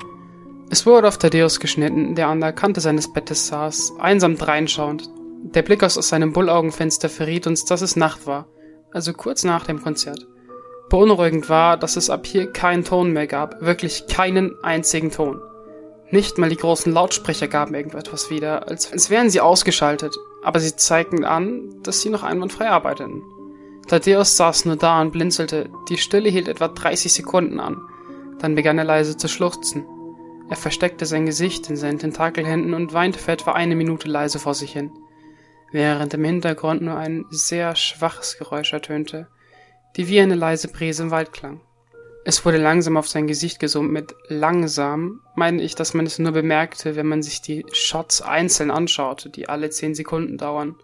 Es 0.69 0.85
wurde 0.85 1.07
auf 1.07 1.17
Thaddeus 1.17 1.59
geschnitten, 1.59 2.15
der 2.15 2.27
an 2.27 2.41
der 2.41 2.53
Kante 2.53 2.81
seines 2.81 3.11
Bettes 3.11 3.47
saß, 3.47 3.93
einsam 3.99 4.37
dreinschauend. 4.37 5.09
Der 5.55 5.61
Blick 5.61 5.83
aus 5.83 5.95
seinem 5.95 6.33
Bullaugenfenster 6.33 7.09
verriet 7.09 7.47
uns, 7.47 7.65
dass 7.65 7.81
es 7.81 7.95
Nacht 7.95 8.25
war 8.25 8.47
also 8.93 9.13
kurz 9.13 9.43
nach 9.43 9.65
dem 9.65 9.81
Konzert. 9.81 10.27
Beunruhigend 10.89 11.49
war, 11.49 11.77
dass 11.77 11.97
es 11.97 12.09
ab 12.09 12.25
hier 12.25 12.51
keinen 12.51 12.83
Ton 12.83 13.11
mehr 13.11 13.27
gab, 13.27 13.61
wirklich 13.61 14.05
keinen 14.07 14.51
einzigen 14.63 15.11
Ton. 15.11 15.41
Nicht 16.11 16.37
mal 16.37 16.49
die 16.49 16.57
großen 16.57 16.93
Lautsprecher 16.93 17.47
gaben 17.47 17.73
irgendetwas 17.73 18.29
wieder, 18.29 18.67
als, 18.67 19.09
wären 19.09 19.31
sie 19.31 19.41
ausgeschaltet, 19.41 20.15
aber 20.43 20.59
sie 20.59 20.75
zeigten 20.75 21.25
an, 21.25 21.81
dass 21.81 22.01
sie 22.01 22.09
noch 22.09 22.21
einwandfrei 22.21 22.69
arbeiteten. 22.69 23.23
Thaddeus 23.87 24.37
saß 24.37 24.65
nur 24.65 24.75
da 24.75 25.01
und 25.01 25.11
blinzelte, 25.11 25.69
die 25.89 25.97
Stille 25.97 26.29
hielt 26.29 26.47
etwa 26.47 26.67
30 26.67 27.11
Sekunden 27.11 27.59
an, 27.59 27.81
dann 28.37 28.53
begann 28.53 28.77
er 28.77 28.83
leise 28.83 29.17
zu 29.17 29.27
schluchzen. 29.27 29.85
Er 30.53 30.57
versteckte 30.57 31.07
sein 31.07 31.25
Gesicht 31.25 31.67
in 31.71 31.75
seinen 31.75 31.97
Tentakelhänden 31.97 32.75
und 32.75 32.93
weinte 32.93 33.17
für 33.17 33.31
etwa 33.31 33.53
eine 33.53 33.75
Minute 33.75 34.07
leise 34.07 34.37
vor 34.37 34.53
sich 34.53 34.71
hin 34.73 34.91
während 35.71 36.13
im 36.13 36.23
Hintergrund 36.23 36.83
nur 36.83 36.95
ein 36.95 37.25
sehr 37.31 37.75
schwaches 37.75 38.37
Geräusch 38.37 38.71
ertönte, 38.71 39.27
die 39.97 40.07
wie 40.09 40.19
eine 40.19 40.35
leise 40.35 40.67
Brise 40.67 41.01
im 41.01 41.09
Wald 41.09 41.33
klang. 41.33 41.61
Es 42.23 42.45
wurde 42.45 42.59
langsam 42.59 42.97
auf 42.97 43.09
sein 43.09 43.25
Gesicht 43.25 43.59
gesummt. 43.59 43.91
Mit 43.91 44.13
langsam 44.27 45.21
meine 45.35 45.63
ich, 45.63 45.73
dass 45.73 45.95
man 45.95 46.05
es 46.05 46.19
nur 46.19 46.33
bemerkte, 46.33 46.95
wenn 46.95 47.07
man 47.07 47.23
sich 47.23 47.41
die 47.41 47.65
Shots 47.71 48.21
einzeln 48.21 48.69
anschaute, 48.69 49.31
die 49.31 49.49
alle 49.49 49.71
zehn 49.71 49.95
Sekunden 49.95 50.37
dauern. 50.37 50.75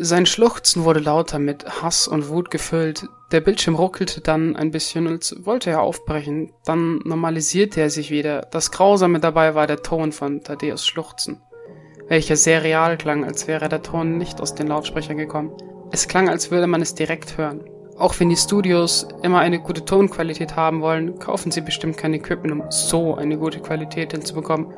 Sein 0.00 0.26
Schluchzen 0.26 0.84
wurde 0.84 1.00
lauter, 1.00 1.38
mit 1.38 1.82
Hass 1.82 2.06
und 2.06 2.28
Wut 2.28 2.50
gefüllt. 2.50 3.06
Der 3.32 3.40
Bildschirm 3.40 3.74
ruckelte 3.74 4.20
dann 4.20 4.54
ein 4.56 4.70
bisschen, 4.70 5.06
als 5.08 5.34
wollte 5.40 5.70
er 5.70 5.82
aufbrechen. 5.82 6.52
Dann 6.64 7.00
normalisierte 7.04 7.80
er 7.80 7.90
sich 7.90 8.10
wieder. 8.10 8.42
Das 8.52 8.70
Grausame 8.70 9.20
dabei 9.20 9.54
war 9.54 9.66
der 9.66 9.82
Ton 9.82 10.12
von 10.12 10.42
Thaddeus 10.42 10.86
Schluchzen 10.86 11.42
welcher 12.08 12.36
sehr 12.36 12.64
real 12.64 12.96
klang, 12.96 13.24
als 13.24 13.46
wäre 13.46 13.68
der 13.68 13.82
Ton 13.82 14.16
nicht 14.16 14.40
aus 14.40 14.54
den 14.54 14.66
Lautsprechern 14.66 15.16
gekommen. 15.16 15.52
Es 15.92 16.08
klang, 16.08 16.28
als 16.28 16.50
würde 16.50 16.66
man 16.66 16.82
es 16.82 16.94
direkt 16.94 17.38
hören. 17.38 17.60
Auch 17.96 18.18
wenn 18.18 18.28
die 18.28 18.36
Studios 18.36 19.08
immer 19.22 19.40
eine 19.40 19.58
gute 19.58 19.84
Tonqualität 19.84 20.56
haben 20.56 20.80
wollen, 20.80 21.18
kaufen 21.18 21.50
sie 21.50 21.60
bestimmt 21.60 21.96
kein 21.96 22.14
Equipment, 22.14 22.52
um 22.52 22.70
so 22.70 23.16
eine 23.16 23.36
gute 23.36 23.60
Qualität 23.60 24.12
hinzubekommen. 24.12 24.72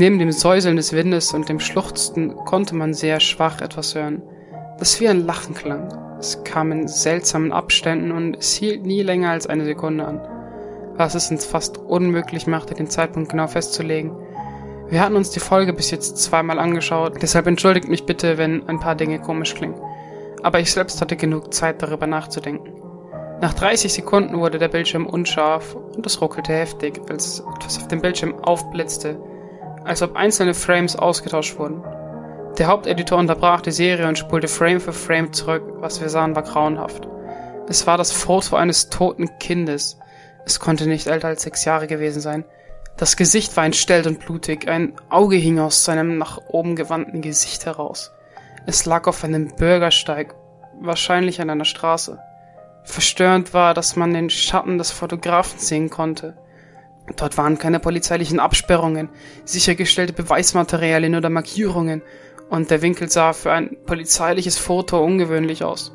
Neben 0.00 0.18
dem 0.18 0.32
Säuseln 0.32 0.76
des 0.76 0.94
Windes 0.94 1.34
und 1.34 1.50
dem 1.50 1.60
Schluchzen 1.60 2.34
konnte 2.46 2.74
man 2.74 2.94
sehr 2.94 3.20
schwach 3.20 3.60
etwas 3.60 3.94
hören, 3.94 4.22
das 4.78 4.98
wie 4.98 5.06
ein 5.06 5.26
Lachen 5.26 5.54
klang. 5.54 5.88
Es 6.18 6.42
kam 6.42 6.72
in 6.72 6.88
seltsamen 6.88 7.52
Abständen 7.52 8.10
und 8.10 8.34
es 8.38 8.54
hielt 8.54 8.86
nie 8.86 9.02
länger 9.02 9.28
als 9.28 9.46
eine 9.46 9.66
Sekunde 9.66 10.06
an, 10.06 10.22
was 10.96 11.14
es 11.14 11.30
uns 11.30 11.44
fast 11.44 11.76
unmöglich 11.76 12.46
machte, 12.46 12.72
den 12.72 12.88
Zeitpunkt 12.88 13.28
genau 13.28 13.46
festzulegen. 13.46 14.12
Wir 14.88 15.02
hatten 15.02 15.16
uns 15.16 15.32
die 15.32 15.38
Folge 15.38 15.74
bis 15.74 15.90
jetzt 15.90 16.16
zweimal 16.16 16.58
angeschaut, 16.58 17.20
deshalb 17.20 17.46
entschuldigt 17.46 17.88
mich 17.88 18.06
bitte, 18.06 18.38
wenn 18.38 18.66
ein 18.70 18.80
paar 18.80 18.94
Dinge 18.94 19.18
komisch 19.18 19.54
klingen. 19.54 19.78
Aber 20.42 20.60
ich 20.60 20.72
selbst 20.72 21.02
hatte 21.02 21.16
genug 21.16 21.52
Zeit 21.52 21.82
darüber 21.82 22.06
nachzudenken. 22.06 22.72
Nach 23.42 23.52
30 23.52 23.92
Sekunden 23.92 24.38
wurde 24.38 24.58
der 24.58 24.68
Bildschirm 24.68 25.04
unscharf 25.04 25.74
und 25.74 26.06
es 26.06 26.22
ruckelte 26.22 26.54
heftig, 26.54 26.98
als 27.10 27.40
etwas 27.54 27.76
auf 27.76 27.88
dem 27.88 28.00
Bildschirm 28.00 28.34
aufblitzte, 28.42 29.20
als 29.84 30.02
ob 30.02 30.16
einzelne 30.16 30.54
Frames 30.54 30.96
ausgetauscht 30.96 31.58
wurden. 31.58 31.82
Der 32.58 32.66
Haupteditor 32.66 33.18
unterbrach 33.18 33.60
die 33.60 33.70
Serie 33.70 34.06
und 34.06 34.18
spulte 34.18 34.48
Frame 34.48 34.80
für 34.80 34.92
Frame 34.92 35.32
zurück. 35.32 35.62
Was 35.76 36.00
wir 36.00 36.08
sahen, 36.08 36.34
war 36.34 36.42
grauenhaft. 36.42 37.08
Es 37.68 37.86
war 37.86 37.96
das 37.96 38.12
Foto 38.12 38.56
eines 38.56 38.90
toten 38.90 39.38
Kindes. 39.38 39.98
Es 40.44 40.58
konnte 40.58 40.86
nicht 40.86 41.06
älter 41.06 41.28
als 41.28 41.42
sechs 41.42 41.64
Jahre 41.64 41.86
gewesen 41.86 42.20
sein. 42.20 42.44
Das 42.96 43.16
Gesicht 43.16 43.56
war 43.56 43.64
entstellt 43.64 44.06
und 44.06 44.20
blutig, 44.20 44.68
ein 44.68 44.92
Auge 45.08 45.36
hing 45.36 45.58
aus 45.58 45.84
seinem 45.84 46.18
nach 46.18 46.38
oben 46.48 46.76
gewandten 46.76 47.22
Gesicht 47.22 47.64
heraus. 47.64 48.12
Es 48.66 48.84
lag 48.84 49.06
auf 49.06 49.24
einem 49.24 49.54
Bürgersteig, 49.56 50.34
wahrscheinlich 50.80 51.40
an 51.40 51.48
einer 51.48 51.64
Straße. 51.64 52.18
Verstörend 52.82 53.54
war, 53.54 53.72
dass 53.72 53.96
man 53.96 54.12
den 54.12 54.28
Schatten 54.28 54.76
des 54.76 54.90
Fotografen 54.90 55.58
sehen 55.58 55.88
konnte. 55.88 56.36
Dort 57.16 57.36
waren 57.36 57.58
keine 57.58 57.80
polizeilichen 57.80 58.40
Absperrungen, 58.40 59.08
sichergestellte 59.44 60.12
Beweismaterialien 60.12 61.14
oder 61.14 61.30
Markierungen, 61.30 62.02
und 62.48 62.70
der 62.70 62.82
Winkel 62.82 63.08
sah 63.08 63.32
für 63.32 63.52
ein 63.52 63.76
polizeiliches 63.86 64.58
Foto 64.58 65.02
ungewöhnlich 65.02 65.62
aus. 65.62 65.94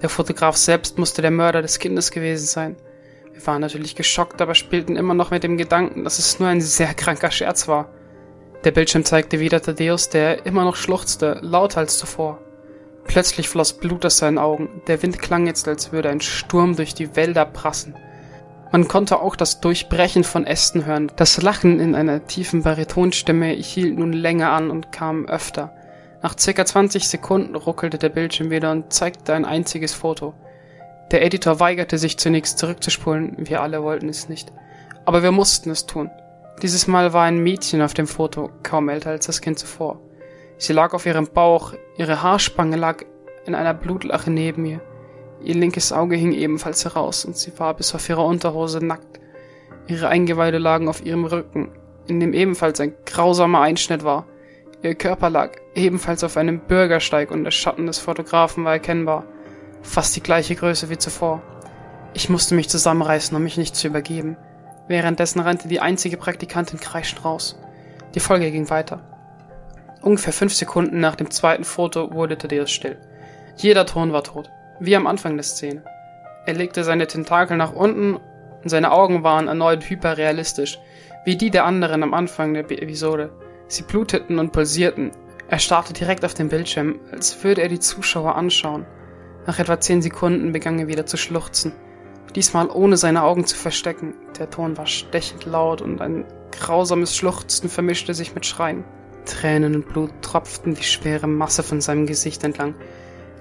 Der 0.00 0.08
Fotograf 0.08 0.56
selbst 0.56 0.98
musste 0.98 1.22
der 1.22 1.30
Mörder 1.30 1.62
des 1.62 1.78
Kindes 1.78 2.10
gewesen 2.10 2.46
sein. 2.46 2.76
Wir 3.32 3.46
waren 3.46 3.60
natürlich 3.60 3.94
geschockt, 3.94 4.40
aber 4.40 4.54
spielten 4.54 4.96
immer 4.96 5.14
noch 5.14 5.30
mit 5.30 5.42
dem 5.42 5.58
Gedanken, 5.58 6.04
dass 6.04 6.18
es 6.18 6.40
nur 6.40 6.48
ein 6.48 6.60
sehr 6.60 6.94
kranker 6.94 7.30
Scherz 7.30 7.68
war. 7.68 7.90
Der 8.64 8.70
Bildschirm 8.70 9.04
zeigte 9.04 9.40
wieder 9.40 9.60
Thaddeus, 9.60 10.08
der 10.08 10.46
immer 10.46 10.64
noch 10.64 10.76
schluchzte, 10.76 11.38
lauter 11.42 11.80
als 11.80 11.98
zuvor. 11.98 12.40
Plötzlich 13.06 13.48
floss 13.48 13.74
Blut 13.74 14.06
aus 14.06 14.16
seinen 14.16 14.38
Augen. 14.38 14.80
Der 14.86 15.02
Wind 15.02 15.18
klang 15.18 15.46
jetzt, 15.46 15.68
als 15.68 15.92
würde 15.92 16.08
ein 16.08 16.22
Sturm 16.22 16.76
durch 16.76 16.94
die 16.94 17.14
Wälder 17.14 17.44
prassen. 17.44 17.94
Man 18.74 18.88
konnte 18.88 19.20
auch 19.20 19.36
das 19.36 19.60
Durchbrechen 19.60 20.24
von 20.24 20.44
Ästen 20.44 20.84
hören. 20.84 21.12
Das 21.14 21.40
Lachen 21.40 21.78
in 21.78 21.94
einer 21.94 22.26
tiefen 22.26 22.64
Baritonstimme 22.64 23.50
hielt 23.50 23.96
nun 23.96 24.12
länger 24.12 24.50
an 24.50 24.72
und 24.72 24.90
kam 24.90 25.26
öfter. 25.26 25.72
Nach 26.24 26.36
circa 26.36 26.66
20 26.66 27.06
Sekunden 27.06 27.54
ruckelte 27.54 27.98
der 27.98 28.08
Bildschirm 28.08 28.50
wieder 28.50 28.72
und 28.72 28.92
zeigte 28.92 29.32
ein 29.32 29.44
einziges 29.44 29.94
Foto. 29.94 30.34
Der 31.12 31.24
Editor 31.24 31.60
weigerte 31.60 31.98
sich 31.98 32.18
zunächst 32.18 32.58
zurückzuspulen, 32.58 33.36
wir 33.38 33.62
alle 33.62 33.80
wollten 33.84 34.08
es 34.08 34.28
nicht. 34.28 34.50
Aber 35.04 35.22
wir 35.22 35.30
mussten 35.30 35.70
es 35.70 35.86
tun. 35.86 36.10
Dieses 36.60 36.88
Mal 36.88 37.12
war 37.12 37.26
ein 37.26 37.38
Mädchen 37.38 37.80
auf 37.80 37.94
dem 37.94 38.08
Foto, 38.08 38.50
kaum 38.64 38.88
älter 38.88 39.10
als 39.10 39.26
das 39.26 39.40
Kind 39.40 39.56
zuvor. 39.56 40.00
Sie 40.58 40.72
lag 40.72 40.94
auf 40.94 41.06
ihrem 41.06 41.28
Bauch, 41.28 41.74
ihre 41.96 42.22
Haarspange 42.22 42.74
lag 42.74 43.04
in 43.46 43.54
einer 43.54 43.72
Blutlache 43.72 44.32
neben 44.32 44.62
mir. 44.62 44.80
Ihr 45.42 45.54
linkes 45.54 45.92
Auge 45.92 46.16
hing 46.16 46.32
ebenfalls 46.32 46.84
heraus 46.84 47.24
und 47.24 47.36
sie 47.36 47.52
war 47.58 47.74
bis 47.74 47.94
auf 47.94 48.08
ihre 48.08 48.22
Unterhose 48.22 48.84
nackt. 48.84 49.20
Ihre 49.86 50.08
Eingeweide 50.08 50.58
lagen 50.58 50.88
auf 50.88 51.04
ihrem 51.04 51.24
Rücken, 51.24 51.70
in 52.06 52.20
dem 52.20 52.32
ebenfalls 52.32 52.80
ein 52.80 52.94
grausamer 53.04 53.60
Einschnitt 53.60 54.04
war. 54.04 54.26
Ihr 54.82 54.94
Körper 54.94 55.30
lag 55.30 55.52
ebenfalls 55.74 56.24
auf 56.24 56.36
einem 56.36 56.60
Bürgersteig 56.60 57.30
und 57.30 57.44
der 57.44 57.50
Schatten 57.50 57.86
des 57.86 57.98
Fotografen 57.98 58.64
war 58.64 58.74
erkennbar. 58.74 59.24
Fast 59.82 60.16
die 60.16 60.22
gleiche 60.22 60.54
Größe 60.54 60.88
wie 60.88 60.98
zuvor. 60.98 61.42
Ich 62.14 62.28
musste 62.28 62.54
mich 62.54 62.68
zusammenreißen, 62.68 63.36
um 63.36 63.42
mich 63.42 63.56
nicht 63.56 63.76
zu 63.76 63.88
übergeben. 63.88 64.36
Währenddessen 64.88 65.40
rannte 65.40 65.68
die 65.68 65.80
einzige 65.80 66.16
Praktikantin 66.16 66.80
kreischend 66.80 67.24
raus. 67.24 67.58
Die 68.14 68.20
Folge 68.20 68.50
ging 68.50 68.70
weiter. 68.70 69.00
Ungefähr 70.02 70.32
fünf 70.32 70.54
Sekunden 70.54 71.00
nach 71.00 71.16
dem 71.16 71.30
zweiten 71.30 71.64
Foto 71.64 72.12
wurde 72.12 72.36
Thaddeus 72.36 72.70
still. 72.70 72.98
Jeder 73.56 73.86
Ton 73.86 74.12
war 74.12 74.22
tot, 74.22 74.50
wie 74.80 74.96
am 74.96 75.06
Anfang 75.06 75.36
der 75.36 75.44
Szene. 75.44 75.82
Er 76.46 76.54
legte 76.54 76.84
seine 76.84 77.06
Tentakel 77.06 77.56
nach 77.56 77.72
unten 77.72 78.14
und 78.14 78.68
seine 78.68 78.92
Augen 78.92 79.22
waren 79.22 79.48
erneut 79.48 79.88
hyperrealistisch, 79.88 80.78
wie 81.24 81.36
die 81.36 81.50
der 81.50 81.64
anderen 81.64 82.02
am 82.02 82.14
Anfang 82.14 82.54
der 82.54 82.70
Episode. 82.70 83.30
Sie 83.68 83.82
bluteten 83.82 84.38
und 84.38 84.52
pulsierten. 84.52 85.10
Er 85.48 85.58
starrte 85.58 85.92
direkt 85.92 86.24
auf 86.24 86.34
den 86.34 86.48
Bildschirm, 86.48 87.00
als 87.12 87.42
würde 87.44 87.62
er 87.62 87.68
die 87.68 87.80
Zuschauer 87.80 88.34
anschauen. 88.36 88.86
Nach 89.46 89.58
etwa 89.58 89.80
zehn 89.80 90.02
Sekunden 90.02 90.52
begann 90.52 90.78
er 90.78 90.88
wieder 90.88 91.06
zu 91.06 91.16
schluchzen. 91.16 91.72
Diesmal 92.34 92.68
ohne 92.68 92.96
seine 92.96 93.22
Augen 93.22 93.46
zu 93.46 93.56
verstecken. 93.56 94.14
Der 94.38 94.50
Ton 94.50 94.76
war 94.76 94.86
stechend 94.86 95.44
laut 95.44 95.80
und 95.82 96.00
ein 96.00 96.24
grausames 96.50 97.16
Schluchzen 97.16 97.68
vermischte 97.68 98.14
sich 98.14 98.34
mit 98.34 98.46
Schreien. 98.46 98.84
Tränen 99.24 99.76
und 99.76 99.88
Blut 99.88 100.10
tropften 100.22 100.74
die 100.74 100.82
schwere 100.82 101.26
Masse 101.26 101.62
von 101.62 101.80
seinem 101.80 102.06
Gesicht 102.06 102.44
entlang. 102.44 102.74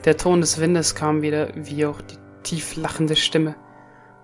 Der 0.06 0.18
Ton 0.18 0.42
des 0.42 0.60
Windes 0.60 0.96
kam 0.96 1.22
wieder, 1.22 1.50
wie 1.56 1.86
auch 1.86 2.02
die 2.02 2.18
tief 2.44 2.76
lachende 2.76 3.16
Stimme. 3.16 3.56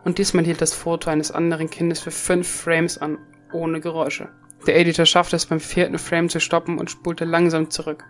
Und 0.03 0.17
diesmal 0.17 0.43
hielt 0.43 0.62
das 0.62 0.74
Foto 0.74 1.09
eines 1.09 1.31
anderen 1.31 1.69
Kindes 1.69 2.01
für 2.01 2.12
fünf 2.12 2.50
Frames 2.50 2.98
an, 2.98 3.17
ohne 3.53 3.79
Geräusche. 3.79 4.29
Der 4.67 4.77
Editor 4.77 5.05
schaffte 5.05 5.38
es 5.38 5.45
beim 5.45 5.62
vierten 5.62 5.98
Frame 5.98 6.27
zu 6.27 6.41
stoppen 6.41 6.79
und 6.79 6.91
spulte 6.91 7.24
langsam 7.24 7.69
zurück. 7.69 8.03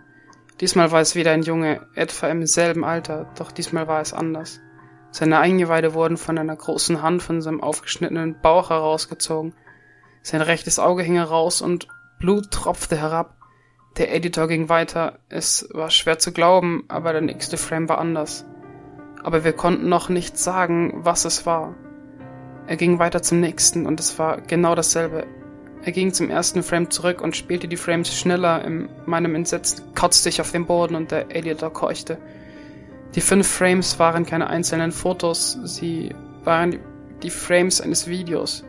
Diesmal 0.60 0.90
war 0.90 1.00
es 1.00 1.14
wieder 1.14 1.30
ein 1.30 1.42
Junge, 1.42 1.86
etwa 1.94 2.26
im 2.28 2.44
selben 2.44 2.84
Alter, 2.84 3.30
doch 3.38 3.52
diesmal 3.52 3.86
war 3.86 4.00
es 4.00 4.12
anders. 4.12 4.60
Seine 5.12 5.38
Eingeweide 5.38 5.94
wurden 5.94 6.16
von 6.16 6.38
einer 6.38 6.56
großen 6.56 7.02
Hand 7.02 7.22
von 7.22 7.40
seinem 7.40 7.62
aufgeschnittenen 7.62 8.40
Bauch 8.40 8.70
herausgezogen. 8.70 9.54
Sein 10.22 10.42
rechtes 10.42 10.78
Auge 10.78 11.02
hing 11.02 11.14
heraus 11.14 11.62
und 11.62 11.86
Blut 12.18 12.50
tropfte 12.50 12.96
herab. 12.96 13.36
Der 13.96 14.14
Editor 14.14 14.48
ging 14.48 14.68
weiter. 14.68 15.18
Es 15.28 15.68
war 15.72 15.90
schwer 15.90 16.18
zu 16.18 16.32
glauben, 16.32 16.84
aber 16.88 17.12
der 17.12 17.22
nächste 17.22 17.56
Frame 17.56 17.88
war 17.88 17.98
anders. 17.98 18.44
Aber 19.22 19.44
wir 19.44 19.52
konnten 19.52 19.88
noch 19.88 20.08
nicht 20.08 20.38
sagen, 20.38 20.92
was 20.96 21.24
es 21.24 21.44
war. 21.44 21.74
Er 22.66 22.76
ging 22.76 22.98
weiter 22.98 23.20
zum 23.22 23.40
nächsten 23.40 23.86
und 23.86 23.98
es 23.98 24.18
war 24.18 24.40
genau 24.40 24.74
dasselbe. 24.74 25.26
Er 25.82 25.92
ging 25.92 26.12
zum 26.12 26.30
ersten 26.30 26.62
Frame 26.62 26.90
zurück 26.90 27.20
und 27.20 27.36
spielte 27.36 27.66
die 27.66 27.76
Frames 27.76 28.14
schneller. 28.14 28.64
In 28.64 28.88
meinem 29.06 29.34
Entsetzen 29.34 29.94
kotzte 29.94 30.28
ich 30.28 30.40
auf 30.40 30.52
den 30.52 30.66
Boden 30.66 30.94
und 30.94 31.10
der 31.10 31.34
Editor 31.34 31.72
keuchte. 31.72 32.18
Die 33.14 33.20
fünf 33.20 33.48
Frames 33.48 33.98
waren 33.98 34.24
keine 34.24 34.48
einzelnen 34.48 34.92
Fotos, 34.92 35.58
sie 35.64 36.14
waren 36.44 36.78
die 37.22 37.30
Frames 37.30 37.80
eines 37.80 38.06
Videos. 38.06 38.64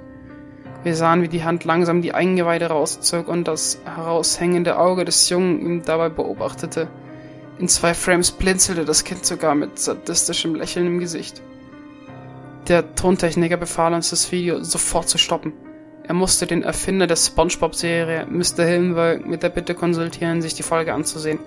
Wir 0.84 0.96
sahen, 0.96 1.22
wie 1.22 1.28
die 1.28 1.44
Hand 1.44 1.64
langsam 1.64 2.02
die 2.02 2.14
Eingeweide 2.14 2.68
rauszog 2.68 3.28
und 3.28 3.48
das 3.48 3.80
heraushängende 3.86 4.80
Auge 4.80 5.06
des 5.06 5.30
Jungen 5.30 5.62
ihm 5.62 5.84
dabei 5.86 6.10
beobachtete. 6.10 6.88
In 7.60 7.68
zwei 7.68 7.94
Frames 7.94 8.32
blinzelte 8.32 8.84
das 8.86 9.04
Kind 9.04 9.24
sogar 9.24 9.54
mit 9.54 9.78
sadistischem 9.78 10.56
Lächeln 10.56 10.88
im 10.88 11.00
Gesicht. 11.00 11.42
Der 12.68 12.96
Tontechniker 12.96 13.58
befahl 13.58 13.94
uns, 13.94 14.10
das 14.10 14.32
Video 14.32 14.64
sofort 14.64 15.08
zu 15.08 15.20
stoppen. 15.20 15.54
Er 16.04 16.16
musste 16.16 16.48
den 16.48 16.64
Erfinder 16.64 17.06
der 17.06 17.16
SpongeBob-Serie, 17.16 18.26
Mr. 18.26 18.64
Hillenberg, 18.64 19.28
mit 19.28 19.44
der 19.44 19.50
Bitte 19.50 19.76
konsultieren, 19.76 20.42
sich 20.42 20.56
die 20.56 20.64
Folge 20.64 20.94
anzusehen. 20.94 21.38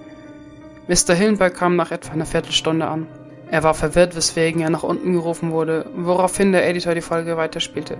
Mr. 0.87 1.15
Hillenberg 1.15 1.55
kam 1.55 1.75
nach 1.75 1.91
etwa 1.91 2.13
einer 2.13 2.27
Viertelstunde 2.27 2.87
an. 2.87 3.09
Er 3.51 3.65
war 3.65 3.75
verwirrt, 3.75 4.15
weswegen 4.15 4.63
er 4.63 4.71
nach 4.71 4.85
unten 4.85 5.13
gerufen 5.13 5.51
wurde, 5.51 5.87
woraufhin 5.97 6.53
der 6.53 6.69
Editor 6.69 6.95
die 6.95 7.01
Folge 7.01 7.37
weiterspielte. 7.37 7.99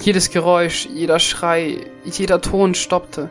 Jedes 0.00 0.30
Geräusch, 0.30 0.86
jeder 0.86 1.18
Schrei, 1.18 1.78
jeder 2.04 2.40
Ton 2.40 2.74
stoppte. 2.74 3.30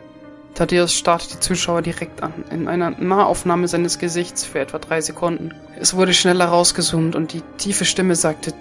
Thaddeus 0.54 0.92
starrte 0.94 1.28
die 1.34 1.40
Zuschauer 1.40 1.82
direkt 1.82 2.22
an, 2.22 2.32
in 2.50 2.68
einer 2.68 2.90
Nahaufnahme 2.90 3.68
seines 3.68 3.98
Gesichts 3.98 4.44
für 4.44 4.58
etwa 4.58 4.78
drei 4.78 5.00
Sekunden. 5.00 5.54
Es 5.78 5.94
wurde 5.94 6.12
schneller 6.12 6.46
rausgezoomt 6.46 7.14
und 7.14 7.32
die 7.32 7.42
tiefe 7.58 7.84
Stimme 7.84 8.16
sagte 8.16 8.52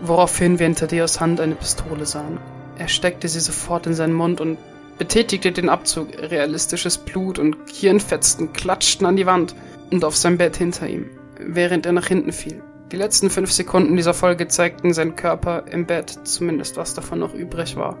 woraufhin 0.00 0.58
wir 0.58 0.66
in 0.66 0.74
Thaddeus 0.74 1.20
Hand 1.20 1.40
eine 1.40 1.54
Pistole 1.54 2.06
sahen. 2.06 2.38
Er 2.78 2.88
steckte 2.88 3.28
sie 3.28 3.40
sofort 3.40 3.86
in 3.86 3.94
seinen 3.94 4.12
Mund 4.12 4.40
und 4.40 4.58
betätigte 4.96 5.52
den 5.52 5.68
Abzug. 5.68 6.08
Realistisches 6.18 6.98
Blut 6.98 7.38
und 7.38 7.66
Kirnfetzen 7.66 8.52
klatschten 8.52 9.06
an 9.06 9.16
die 9.16 9.26
Wand 9.26 9.54
und 9.90 10.04
auf 10.04 10.16
sein 10.16 10.38
Bett 10.38 10.56
hinter 10.56 10.88
ihm, 10.88 11.06
während 11.38 11.86
er 11.86 11.92
nach 11.92 12.06
hinten 12.06 12.32
fiel. 12.32 12.62
Die 12.90 12.96
letzten 12.96 13.28
fünf 13.28 13.52
Sekunden 13.52 13.96
dieser 13.96 14.14
Folge 14.14 14.48
zeigten 14.48 14.94
seinen 14.94 15.14
Körper 15.14 15.64
im 15.70 15.84
Bett, 15.84 16.20
zumindest 16.24 16.78
was 16.78 16.94
davon 16.94 17.18
noch 17.18 17.34
übrig 17.34 17.76
war. 17.76 17.98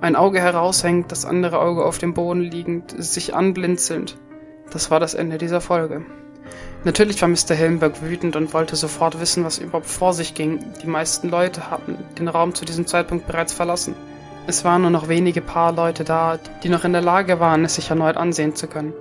Ein 0.00 0.16
Auge 0.16 0.40
heraushängt, 0.40 1.12
das 1.12 1.26
andere 1.26 1.60
Auge 1.60 1.84
auf 1.84 1.98
dem 1.98 2.14
Boden 2.14 2.40
liegend, 2.40 2.94
sich 2.96 3.34
anblinzelnd. 3.34 4.16
Das 4.70 4.90
war 4.90 4.98
das 4.98 5.12
Ende 5.12 5.36
dieser 5.36 5.60
Folge. 5.60 6.06
Natürlich 6.84 7.20
war 7.20 7.28
Mr. 7.28 7.54
Hillenberg 7.54 8.02
wütend 8.02 8.34
und 8.36 8.54
wollte 8.54 8.76
sofort 8.76 9.20
wissen, 9.20 9.44
was 9.44 9.58
überhaupt 9.58 9.86
vor 9.86 10.14
sich 10.14 10.32
ging. 10.32 10.58
Die 10.82 10.86
meisten 10.86 11.28
Leute 11.28 11.70
hatten 11.70 11.98
den 12.18 12.28
Raum 12.28 12.54
zu 12.54 12.64
diesem 12.64 12.86
Zeitpunkt 12.86 13.26
bereits 13.26 13.52
verlassen. 13.52 13.94
Es 14.46 14.64
waren 14.64 14.82
nur 14.82 14.90
noch 14.90 15.08
wenige 15.08 15.42
paar 15.42 15.72
Leute 15.72 16.02
da, 16.02 16.38
die 16.62 16.70
noch 16.70 16.84
in 16.84 16.92
der 16.92 17.02
Lage 17.02 17.40
waren, 17.40 17.64
es 17.64 17.74
sich 17.74 17.90
erneut 17.90 18.16
ansehen 18.16 18.54
zu 18.54 18.68
können. 18.68 18.94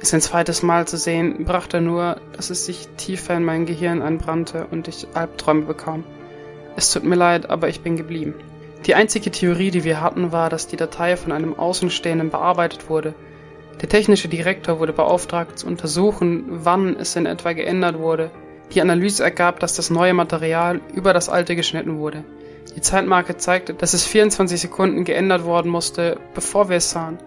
Es 0.00 0.14
ein 0.14 0.20
zweites 0.20 0.62
Mal 0.62 0.88
zu 0.88 0.96
sehen, 0.96 1.44
brachte 1.44 1.80
nur, 1.80 2.20
dass 2.32 2.50
es 2.50 2.64
sich 2.64 2.88
tiefer 2.96 3.36
in 3.36 3.44
mein 3.44 3.66
Gehirn 3.66 4.02
einbrannte 4.02 4.66
und 4.70 4.88
ich 4.88 5.08
Albträume 5.14 5.62
bekam. 5.62 6.04
Es 6.76 6.90
tut 6.90 7.04
mir 7.04 7.16
leid, 7.16 7.50
aber 7.50 7.68
ich 7.68 7.82
bin 7.82 7.96
geblieben. 7.96 8.34
Die 8.86 8.94
einzige 8.94 9.30
Theorie, 9.30 9.70
die 9.70 9.84
wir 9.84 10.00
hatten, 10.00 10.32
war, 10.32 10.48
dass 10.48 10.66
die 10.66 10.76
Datei 10.76 11.16
von 11.16 11.32
einem 11.32 11.58
Außenstehenden 11.58 12.30
bearbeitet 12.30 12.88
wurde– 12.88 13.14
der 13.80 13.88
technische 13.88 14.28
Direktor 14.28 14.78
wurde 14.78 14.92
beauftragt 14.92 15.58
zu 15.58 15.66
untersuchen, 15.66 16.44
wann 16.48 16.96
es 16.96 17.16
in 17.16 17.24
etwa 17.24 17.54
geändert 17.54 17.98
wurde. 17.98 18.30
Die 18.74 18.82
Analyse 18.82 19.24
ergab, 19.24 19.58
dass 19.60 19.74
das 19.74 19.88
neue 19.88 20.12
Material 20.12 20.80
über 20.92 21.14
das 21.14 21.30
alte 21.30 21.56
geschnitten 21.56 21.98
wurde. 21.98 22.22
Die 22.76 22.82
Zeitmarke 22.82 23.38
zeigte, 23.38 23.72
dass 23.72 23.94
es 23.94 24.04
24 24.04 24.60
Sekunden 24.60 25.04
geändert 25.04 25.44
worden 25.44 25.70
musste, 25.70 26.18
bevor 26.34 26.68
wir 26.68 26.76
es 26.76 26.90
sahen. 26.90 27.18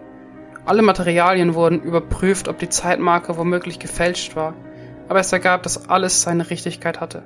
Alle 0.66 0.82
Materialien 0.82 1.56
wurden 1.56 1.82
überprüft, 1.82 2.48
ob 2.48 2.58
die 2.58 2.70
Zeitmarke 2.70 3.38
womöglich 3.38 3.80
gefälscht 3.80 4.36
war, 4.36 4.54
aber 5.10 5.20
es 5.20 5.34
ergab, 5.34 5.64
dass 5.64 5.90
alles 5.90 6.22
seine 6.22 6.50
Richtigkeit 6.50 7.02
hatte. 7.02 7.24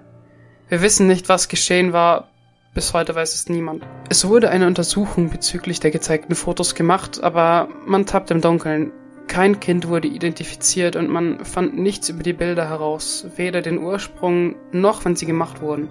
Wir 0.69 0.81
wissen 0.81 1.07
nicht, 1.07 1.29
was 1.29 1.47
geschehen 1.47 1.93
war, 1.93 2.29
bis 2.73 2.93
heute 2.93 3.13
weiß 3.13 3.35
es 3.35 3.47
niemand. 3.47 3.85
Es 4.09 4.27
wurde 4.27 4.49
eine 4.49 4.65
Untersuchung 4.65 5.29
bezüglich 5.29 5.79
der 5.79 5.91
gezeigten 5.91 6.35
Fotos 6.35 6.73
gemacht, 6.73 7.23
aber 7.23 7.69
man 7.85 8.05
tappt 8.07 8.31
im 8.31 8.41
Dunkeln. 8.41 8.91
Kein 9.27 9.59
Kind 9.59 9.87
wurde 9.87 10.07
identifiziert 10.07 10.95
und 10.95 11.09
man 11.09 11.45
fand 11.45 11.77
nichts 11.77 12.09
über 12.09 12.23
die 12.23 12.33
Bilder 12.33 12.69
heraus, 12.69 13.27
weder 13.35 13.61
den 13.61 13.77
Ursprung 13.77 14.55
noch 14.71 15.05
wann 15.05 15.15
sie 15.15 15.25
gemacht 15.25 15.61
wurden. 15.61 15.89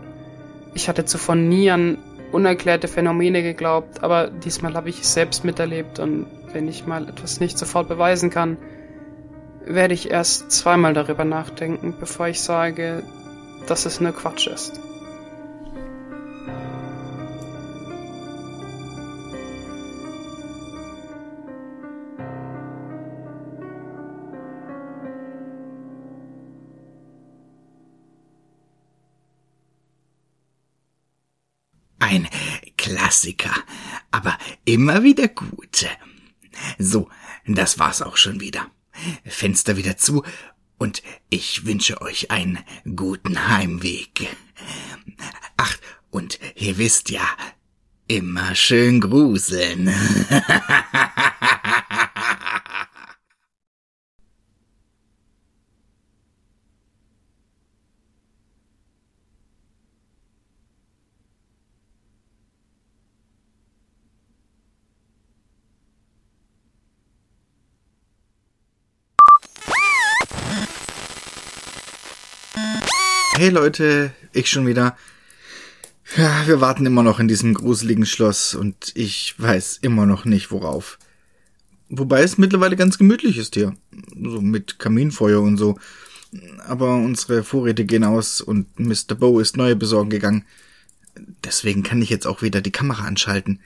Ich 0.75 0.89
hatte 0.89 1.05
zuvor 1.05 1.37
nie 1.37 1.71
an 1.71 1.99
unerklärte 2.33 2.89
Phänomene 2.89 3.43
geglaubt, 3.43 4.03
aber 4.03 4.29
diesmal 4.29 4.75
habe 4.75 4.89
ich 4.89 5.01
es 5.01 5.15
selbst 5.15 5.45
miterlebt 5.45 5.99
und 5.99 6.27
wenn 6.57 6.69
ich 6.69 6.87
mal 6.87 7.07
etwas 7.07 7.39
nicht 7.39 7.59
sofort 7.59 7.87
beweisen 7.87 8.31
kann, 8.31 8.57
werde 9.67 9.93
ich 9.93 10.11
erst 10.11 10.51
zweimal 10.51 10.95
darüber 10.95 11.27
nachdenken, 11.27 11.95
bevor 12.01 12.29
ich 12.29 12.41
sage, 12.41 13.03
dass 13.67 13.85
es 13.85 14.01
nur 14.01 14.13
Quatsch 14.13 14.47
ist. 14.47 14.81
Ein 31.99 32.27
Klassiker, 32.79 33.55
aber 34.11 34.39
immer 34.65 35.03
wieder 35.03 35.29
gut. 35.29 35.87
So, 36.79 37.09
das 37.47 37.79
war's 37.79 38.03
auch 38.03 38.17
schon 38.17 38.41
wieder. 38.41 38.71
Fenster 39.25 39.77
wieder 39.77 39.97
zu 39.97 40.25
und 40.79 41.03
ich 41.31 41.67
wünsche 41.67 42.01
euch 42.01 42.31
einen 42.31 42.59
guten 42.97 43.49
Heimweg. 43.49 44.29
Ach, 45.57 45.77
und 46.11 46.39
ihr 46.55 46.79
wisst 46.79 47.11
ja, 47.11 47.27
immer 48.09 48.55
schön 48.55 49.01
gruseln. 49.01 49.93
Hey 73.39 73.51
Leute, 73.51 74.13
ich 74.33 74.49
schon 74.49 74.67
wieder. 74.67 74.97
Ja, 76.17 76.47
wir 76.47 76.63
warten 76.63 76.87
immer 76.87 77.03
noch 77.03 77.21
in 77.21 77.29
diesem 77.29 77.53
gruseligen 77.53 78.07
Schloss 78.07 78.55
und 78.55 78.93
ich 78.95 79.35
weiß 79.37 79.81
immer 79.83 80.07
noch 80.07 80.25
nicht 80.25 80.51
worauf. 80.51 80.99
Wobei 81.91 82.23
es 82.23 82.39
mittlerweile 82.39 82.77
ganz 82.77 82.97
gemütlich 82.97 83.37
ist 83.37 83.53
hier. 83.53 83.77
So 84.15 84.41
mit 84.41 84.79
Kaminfeuer 84.79 85.43
und 85.43 85.59
so. 85.59 85.79
Aber 86.67 86.95
unsere 86.95 87.45
Vorräte 87.45 87.85
gehen 87.85 88.05
aus 88.05 88.41
und 88.41 88.81
Mr. 88.81 89.15
Bow 89.15 89.39
ist 89.39 89.59
neue 89.59 89.77
besorgen 89.77 90.09
gegangen. 90.09 90.47
Deswegen 91.45 91.83
kann 91.83 92.01
ich 92.01 92.09
jetzt 92.09 92.27
auch 92.27 92.41
wieder 92.41 92.63
die 92.63 92.73
Kamera 92.73 93.05
anschalten. 93.05 93.61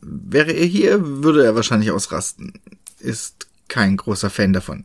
Wäre 0.00 0.50
er 0.50 0.66
hier, 0.66 1.22
würde 1.22 1.44
er 1.44 1.54
wahrscheinlich 1.54 1.92
ausrasten. 1.92 2.54
Ist 2.98 3.46
kein 3.68 3.96
großer 3.96 4.30
Fan 4.30 4.52
davon. 4.52 4.82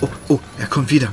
Oh, 0.00 0.08
oh, 0.28 0.40
er 0.56 0.68
kommt 0.68 0.92
wieder. 0.92 1.12